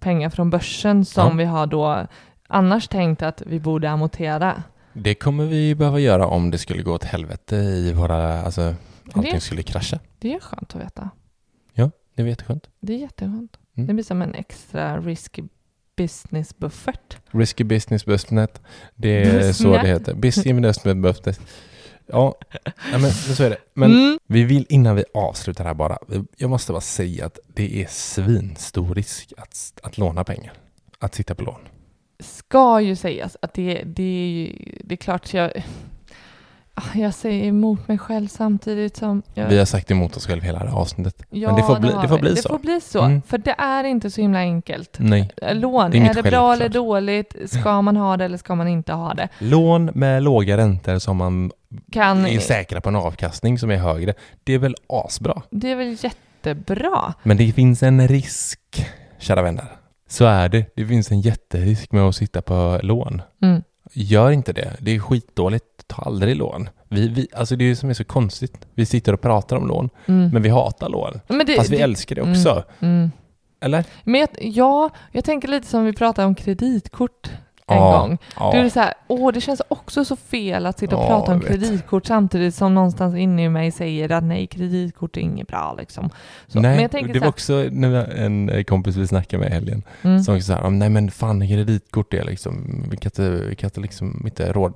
pengar 0.00 0.30
från 0.30 0.50
börsen 0.50 1.04
som 1.04 1.26
Ja. 1.28 1.34
vi 1.36 1.44
har 1.44 1.66
då 1.66 2.06
annars 2.48 2.88
tänkt 2.88 3.22
att 3.22 3.42
vi 3.46 3.60
borde 3.60 3.90
amortera. 3.90 4.62
det 4.92 5.14
kommer 5.14 5.44
vi 5.46 5.74
behöva 5.74 5.98
göra 5.98 6.26
om 6.26 6.50
det 6.50 6.58
skulle 6.58 6.82
gå 6.82 6.92
åt 6.92 7.04
helvete 7.04 7.56
i 7.56 7.92
våra, 7.92 8.42
alltså 8.42 8.74
allting 9.12 9.34
Det- 9.34 9.40
skulle 9.40 9.62
krascha. 9.62 9.98
Det 10.18 10.34
är 10.34 10.40
skönt 10.40 10.74
att 10.76 10.80
veta. 10.82 11.10
Ja, 11.74 11.90
det 12.14 12.22
är 12.22 12.26
jätteskönt. 12.26 12.68
Det 12.80 12.92
är 12.94 12.98
jätteskönt. 12.98 13.56
Mm. 13.76 13.86
Det 13.86 13.92
blir 13.94 14.04
som 14.04 14.22
en 14.22 14.34
extra 14.34 15.00
risky 15.00 15.42
business 15.96 16.58
buffert. 16.58 17.16
Risky 17.30 17.64
business 17.64 18.04
business. 18.04 18.50
Det 18.94 19.22
är 19.22 19.52
så 19.52 19.72
det 19.72 19.86
heter. 19.88 20.14
Business 20.14 20.46
investment 20.46 21.02
business. 21.02 21.40
Ja, 22.06 22.34
men, 22.92 23.10
så 23.10 23.44
är 23.44 23.50
det. 23.50 23.56
Men 23.74 23.90
Mm. 23.92 24.18
vi 24.26 24.44
vill 24.44 24.66
innan 24.68 24.96
vi 24.96 25.04
avslutar 25.14 25.64
här 25.64 25.74
bara. 25.74 25.98
Jag 26.36 26.50
måste 26.50 26.72
bara 26.72 26.80
säga 26.80 27.26
att 27.26 27.38
det 27.54 27.82
är 27.82 27.86
svinstor 27.90 28.94
risk 28.94 29.32
att, 29.36 29.72
att 29.82 29.98
låna 29.98 30.24
pengar. 30.24 30.52
Att 30.98 31.14
sitta 31.14 31.34
på 31.34 31.42
lån. 31.42 31.60
Ska 32.20 32.80
ju 32.80 32.96
sägas 32.96 33.36
att 33.42 33.54
det, 33.54 33.82
det, 33.86 34.52
det 34.84 34.94
är 34.94 34.96
klart 34.96 35.34
jag, 35.34 35.52
jag 36.94 37.14
säger 37.14 37.44
emot 37.44 37.88
mig 37.88 37.98
själv 37.98 38.26
samtidigt 38.28 38.96
som 38.96 39.22
jag, 39.34 39.46
Vi 39.48 39.58
har 39.58 39.64
sagt 39.64 39.90
emot 39.90 40.16
oss 40.16 40.26
själva 40.26 40.46
hela 40.46 40.58
det 40.58 40.70
här 40.70 40.76
avsnittet. 40.76 41.22
Ja, 41.30 41.48
men 41.48 41.56
det 41.56 41.66
får 41.66 41.80
bli, 41.80 41.90
det 42.02 42.08
får 42.08 42.18
bli 42.18 42.30
det 42.30 42.42
så. 42.42 42.48
får 42.48 42.58
bli 42.58 42.80
så. 42.80 43.02
Mm. 43.02 43.22
För 43.22 43.38
det 43.38 43.54
är 43.58 43.84
inte 43.84 44.10
så 44.10 44.20
himla 44.20 44.38
enkelt. 44.38 44.96
Nej. 45.00 45.30
Lån, 45.52 45.90
Det 45.90 45.98
är, 45.98 46.10
är 46.10 46.14
det 46.14 46.22
bra 46.22 46.52
eller 46.52 46.68
dåligt? 46.68 47.36
Ska 47.46 47.82
man 47.82 47.96
ha 47.96 48.16
det 48.16 48.24
eller 48.24 48.36
ska 48.38 48.54
man 48.54 48.68
inte 48.68 48.92
ha 48.92 49.14
det? 49.14 49.28
Lån 49.38 49.90
med 49.94 50.22
låga 50.22 50.56
räntor 50.56 50.98
som 50.98 51.16
man 51.16 51.50
Kan, 51.92 52.26
är 52.26 52.38
säkra 52.38 52.80
på 52.80 52.88
en 52.88 52.96
avkastning 52.96 53.58
som 53.58 53.70
är 53.70 53.76
högre. 53.76 54.14
Det 54.44 54.52
är 54.52 54.58
väl 54.58 54.74
asbra. 54.86 55.42
det 55.50 55.70
är 55.70 55.76
väl 55.76 55.96
jättebra? 56.00 57.14
Men 57.22 57.36
det 57.36 57.52
finns 57.52 57.82
en 57.82 58.08
risk, 58.08 58.60
kära 59.18 59.42
vänner. 59.42 59.66
Så 60.08 60.24
är 60.24 60.48
det. 60.48 60.64
Det 60.76 60.86
finns 60.86 61.10
en 61.10 61.20
jätterisk 61.20 61.92
med 61.92 62.02
att 62.02 62.16
sitta 62.16 62.42
på 62.42 62.80
lån. 62.82 63.22
Mm. 63.42 63.62
Gör 63.92 64.30
inte 64.30 64.52
det. 64.52 64.76
Det 64.80 64.90
är 64.94 64.98
skitdåligt. 64.98 65.64
Ta 65.86 66.02
aldrig 66.02 66.36
lån. 66.36 66.68
Vi, 66.88 67.08
vi, 67.08 67.28
alltså 67.34 67.56
det 67.56 67.64
är 67.64 67.68
det 67.68 67.76
som 67.76 67.90
är 67.90 67.94
så 67.94 68.04
konstigt. 68.04 68.66
Vi 68.74 68.86
sitter 68.86 69.12
och 69.12 69.20
pratar 69.20 69.56
om 69.56 69.68
lån, 69.68 69.90
Mm. 70.06 70.30
men 70.32 70.42
vi 70.42 70.48
hatar 70.48 70.88
lån. 70.88 71.20
Men 71.28 71.46
det- 71.46 71.56
Fast 71.56 71.70
vi 71.70 71.76
det- 71.76 71.82
älskar 71.82 72.14
det 72.16 72.22
också. 72.22 72.64
Mm. 72.80 72.94
Mm. 72.96 73.10
Eller? 73.60 73.84
Men 74.04 74.20
jag, 74.20 74.28
ja, 74.40 74.90
jag 75.12 75.24
tänker 75.24 75.48
lite 75.48 75.66
som 75.66 75.84
vi 75.84 75.92
pratade 75.92 76.26
om 76.26 76.34
kreditkort 76.34 77.30
en 77.72 77.78
Ja, 77.78 77.98
gång. 78.00 78.18
ja. 78.38 78.50
Då 78.52 78.58
är 78.58 78.62
det 78.64 78.70
så 78.70 78.80
här, 78.80 78.94
åh, 79.06 79.32
det 79.32 79.40
känns 79.40 79.62
också 79.68 80.04
så 80.04 80.16
fel 80.16 80.66
att 80.66 80.78
sitta 80.78 80.96
och 80.96 81.02
Ja, 81.02 81.06
prata 81.08 81.32
om 81.34 81.40
kreditkort 81.40 82.06
samtidigt 82.06 82.54
som 82.54 82.74
någonstans 82.74 83.16
inne 83.16 83.44
i 83.44 83.48
mig 83.48 83.70
säger 83.70 84.12
att 84.12 84.24
nej, 84.24 84.46
kreditkort 84.46 85.16
är 85.16 85.20
inget 85.20 85.48
bra 85.48 85.74
liksom. 85.78 86.10
Så, 86.46 86.60
nej, 86.60 86.70
men 86.70 86.82
jag 86.82 86.90
tänker 86.90 87.08
det 87.08 87.14
så 87.14 87.20
var 87.20 87.24
här, 87.24 87.30
också 87.30 88.16
en 88.18 88.64
kompis 88.64 88.96
vi 88.96 89.06
snackade 89.06 89.40
med 89.40 89.50
i 89.50 89.54
helgen 89.54 89.82
Mm. 90.02 90.22
som 90.22 90.40
sa 90.40 90.68
nej 90.70 90.88
men 90.88 91.10
fan 91.10 91.48
kreditkort 91.48 92.14
är 92.14 92.24
liksom, 92.24 92.84
vi 92.90 92.96
kan 92.96 93.06
inte, 93.06 93.30
vi 93.30 93.54
kan 93.54 93.66
inte 93.68 93.80
liksom 93.80 94.22
inte 94.24 94.52
råd, 94.52 94.72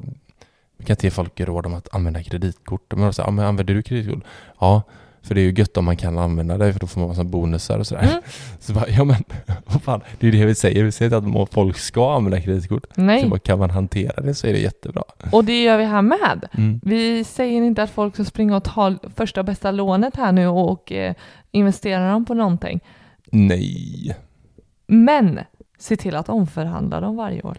vi 0.78 0.84
kan 0.84 0.94
inte 0.94 1.07
ge 1.07 1.11
folk 1.11 1.40
råd 1.40 1.66
om 1.66 1.74
att 1.74 1.94
använda 1.94 2.22
kreditkort. 2.22 2.82
Men 2.97 3.07
då 3.07 3.12
sa 3.12 3.22
ja 3.22 3.30
men 3.30 3.44
använder 3.44 3.74
du 3.74 3.82
kreditkort? 3.82 4.24
Ja, 4.61 4.82
För 5.27 5.35
det 5.35 5.41
är 5.41 5.43
ju 5.43 5.53
gött 5.53 5.77
om 5.77 5.85
man 5.85 5.97
kan 5.97 6.18
använda 6.18 6.59
det 6.59 6.72
för 6.72 6.81
då 6.81 6.87
får 6.87 7.01
man 7.01 7.09
massa 7.09 7.24
bonusar 7.24 7.79
och 7.79 7.87
sådär. 7.87 8.03
Mm. 8.03 8.22
Så 8.61 8.72
bara, 8.72 8.89
ja 8.89 9.05
men 9.05 9.24
vad 9.66 9.83
fan, 9.83 10.01
det 10.18 10.27
är 10.27 10.33
ju 10.33 10.39
det 10.39 10.47
vi 10.47 10.55
säger. 10.55 10.85
Vi 10.85 10.93
säger 10.93 11.16
inte 11.18 11.41
att 11.43 11.53
folk 11.53 11.79
ska 11.79 12.14
använda 12.16 12.41
kreditkort. 12.41 12.85
Nej, 12.95 13.22
Så 13.22 13.29
bara, 13.29 13.39
kan 13.39 13.59
man 13.59 13.70
hantera 13.70 14.22
det 14.22 14.35
så 14.35 14.47
är 14.47 14.53
det 14.53 14.59
jättebra. 14.59 15.03
och 15.33 15.45
det 15.45 15.62
gör 15.62 15.79
vi 15.79 15.85
här 15.85 16.03
med. 16.03 16.49
Mm. 16.53 16.81
Vi 16.83 17.24
säger 17.24 17.62
inte 17.62 17.83
att 17.83 17.91
folk 17.91 18.14
ska 18.14 18.24
springa 18.24 18.57
och 18.57 18.64
ta 18.64 18.95
första 19.16 19.43
bästa 19.43 19.70
lånet 19.70 20.16
här 20.16 20.33
nu 20.33 20.47
och 20.47 20.93
eh, 20.93 21.14
investera 21.51 22.11
dem 22.11 22.24
på 22.24 22.35
någonting. 22.35 22.81
Nej, 23.33 24.16
Men 24.87 25.41
se 25.79 25.97
till 25.97 26.16
att 26.16 26.29
omförhandla 26.29 27.01
dem 27.01 27.16
varje 27.16 27.43
år. 27.43 27.57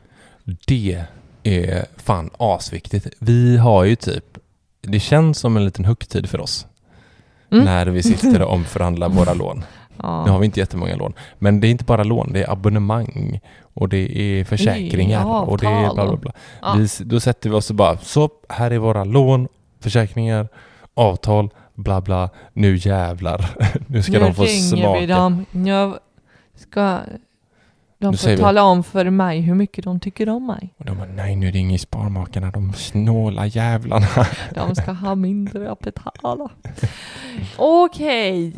det 0.67 1.03
är 1.43 1.85
fan 1.97 2.29
asviktigt. 2.37 3.07
Vi 3.19 3.57
har 3.57 3.83
ju 3.83 3.95
typ, 3.95 4.37
det 4.81 4.99
känns 4.99 5.39
som 5.39 5.57
en 5.57 5.65
liten 5.65 5.85
högtid 5.85 6.29
för 6.29 6.41
oss. 6.41 6.65
Mm. 7.51 7.65
När 7.65 7.85
vi 7.85 8.03
sitter 8.03 8.41
och 8.41 8.53
omförhandlar 8.53 9.09
våra 9.09 9.33
lån. 9.33 9.63
Ja. 10.03 10.25
Nu 10.25 10.31
har 10.31 10.39
vi 10.39 10.45
inte 10.45 10.59
jättemånga 10.59 10.95
lån. 10.95 11.13
Men 11.39 11.59
det 11.59 11.67
är 11.67 11.69
inte 11.69 11.83
bara 11.83 12.03
lån, 12.03 12.33
det 12.33 12.43
är 12.43 12.51
abonnemang 12.51 13.39
och 13.73 13.89
det 13.89 14.19
är 14.19 14.43
försäkringar 14.43 15.21
Ja, 15.21 15.41
och 15.41 15.57
det 15.57 15.67
är 15.67 15.93
bla 15.93 16.07
bla 16.07 16.17
bla. 16.17 16.31
Ja. 16.61 16.73
Vi, 16.77 16.87
då 17.03 17.19
sätter 17.19 17.49
vi 17.49 17.55
oss 17.55 17.69
och 17.69 17.75
bara, 17.75 17.97
så 17.97 18.29
här 18.49 18.71
är 18.71 18.77
våra 18.77 19.03
lån, 19.03 19.47
försäkringar, 19.79 20.47
avtal, 20.93 21.49
bla 21.73 22.01
bla. 22.01 22.29
Nu 22.53 22.75
jävlar. 22.75 23.49
nu 23.87 24.03
ska 24.03 24.11
nu 24.13 24.19
de 24.19 24.33
få 24.35 24.43
ringer 24.43 24.77
smaka. 24.77 24.99
vi 24.99 25.05
dem. 25.05 25.45
Nu 25.51 25.93
ska 26.55 26.99
de 27.99 28.11
Nu 28.11 28.17
få 28.17 28.23
säger 28.23 28.37
vi- 28.37 28.43
tala 28.43 28.63
om 28.63 28.83
för 28.83 29.09
mig 29.09 29.41
hur 29.41 29.55
mycket 29.55 29.83
de 29.83 29.99
tycker 29.99 30.29
om 30.29 30.47
mig. 30.47 30.73
Och 30.77 30.85
de 30.85 30.97
bara, 30.97 31.07
nej 31.07 31.35
nu 31.35 31.51
ringer 31.51 31.77
Sparmakarna, 31.77 32.51
de 32.51 32.73
snåla 32.73 33.45
jävlarna. 33.45 34.07
De 34.53 34.75
ska 34.75 34.91
ha 34.91 35.15
mindre 35.15 35.71
att 35.71 35.79
betala. 35.79 36.49
Okej, 37.57 38.53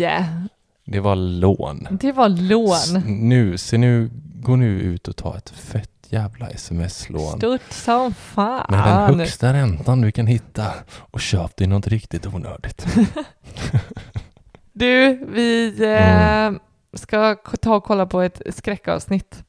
Det 0.86 1.00
var 1.00 1.16
lån. 1.16 1.88
det 1.92 2.12
var 2.12 2.30
S- 2.30 2.40
lån. 2.40 3.02
Nu, 3.30 3.58
så 3.58 3.78
nu, 3.78 4.10
gå 4.36 4.56
nu 4.56 4.80
ut 4.80 5.08
och 5.08 5.16
ta 5.16 5.38
ett 5.38 5.50
fett 5.50 5.90
jävla 6.10 6.50
sms-lån. 6.50 7.38
Stort 7.38 7.72
som 7.72 8.02
Med 8.04 8.14
den 8.70 8.84
fan. 8.84 9.20
högsta 9.20 9.54
räntan 9.54 10.02
du 10.02 10.12
kan 10.12 10.28
hitta 10.28 10.66
och 11.12 11.22
köp 11.22 11.56
dig 11.56 11.68
något 11.68 11.88
riktigt 11.88 12.28
onödigt. 12.28 12.86
Du, 14.74 15.26
vi 15.34 15.74
Mm. 15.78 16.56
eh, 16.56 16.60
ska 16.94 17.36
ta 17.36 17.76
och 17.76 17.84
kolla 17.84 18.06
på 18.06 18.22
ett 18.22 18.42
skräckavsnitt. 18.50 19.44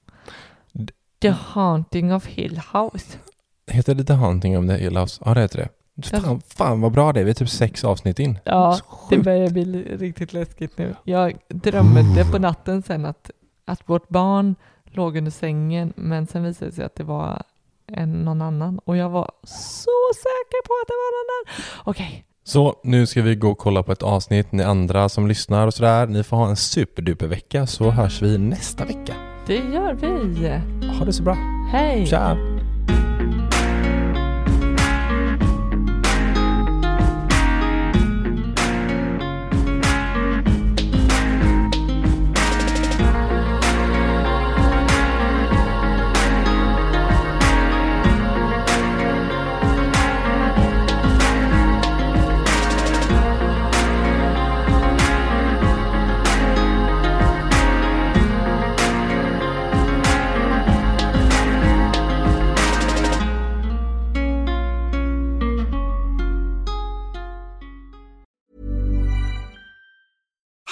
The 1.22 1.28
Haunting 1.30 2.14
of 2.14 2.26
Hill 2.26 2.60
House. 2.72 3.18
Heter 3.66 3.94
det 3.94 4.04
The 4.04 4.12
Haunting 4.12 4.58
of 4.58 4.66
the 4.66 4.76
Hill 4.76 4.96
House? 4.96 5.22
Ja, 5.24 5.34
det 5.34 5.40
heter 5.40 5.58
det. 5.58 5.68
Fan, 6.08 6.40
fan 6.40 6.80
vad 6.80 6.92
bra 6.92 7.12
det 7.12 7.20
är. 7.20 7.24
Vi 7.24 7.30
är 7.30 7.34
typ 7.34 7.48
sex 7.50 7.84
avsnitt 7.84 8.18
in. 8.18 8.38
Ja, 8.44 8.78
det 9.10 9.18
börjar 9.18 9.50
bli 9.50 9.64
li- 9.64 9.96
riktigt 9.96 10.32
läskigt 10.32 10.78
nu. 10.78 10.94
Jag 11.04 11.38
drömde 11.48 12.24
på 12.24 12.38
natten 12.38 12.82
sen 12.82 13.04
att, 13.06 13.30
att 13.64 13.82
vårt 13.88 14.08
barn 14.08 14.54
låg 14.84 15.16
under 15.16 15.30
sängen, 15.30 15.92
men 15.96 16.26
sen 16.26 16.42
visade 16.44 16.70
det 16.70 16.74
sig 16.74 16.84
att 16.84 16.94
det 16.94 17.04
var 17.04 17.42
en, 17.86 18.12
någon 18.12 18.42
annan. 18.42 18.78
Och 18.78 18.96
jag 18.96 19.08
var 19.10 19.30
så 19.44 19.90
säker 20.14 20.66
på 20.66 20.72
att 20.82 20.88
det 20.88 20.94
var 20.94 21.10
någon 21.16 21.30
annan. 21.36 21.64
Okej, 21.84 22.24
Så 22.50 22.74
nu 22.82 23.06
ska 23.06 23.22
vi 23.22 23.34
gå 23.34 23.50
och 23.50 23.58
kolla 23.58 23.82
på 23.82 23.92
ett 23.92 24.02
avsnitt. 24.02 24.52
Ni 24.52 24.62
andra 24.62 25.08
som 25.08 25.26
lyssnar 25.26 25.66
och 25.66 25.74
sådär, 25.74 26.06
ni 26.06 26.22
får 26.22 26.36
ha 26.36 26.48
en 26.48 26.56
superduper 26.56 27.26
vecka 27.26 27.66
så 27.66 27.90
hörs 27.90 28.22
vi 28.22 28.38
nästa 28.38 28.84
vecka. 28.84 29.14
det 29.46 29.56
gör 29.56 29.94
vi. 29.94 30.08
Ha 30.98 31.04
det 31.04 31.12
så 31.12 31.22
bra. 31.22 31.36
Hej! 31.72 32.06
Tja! 32.06 32.36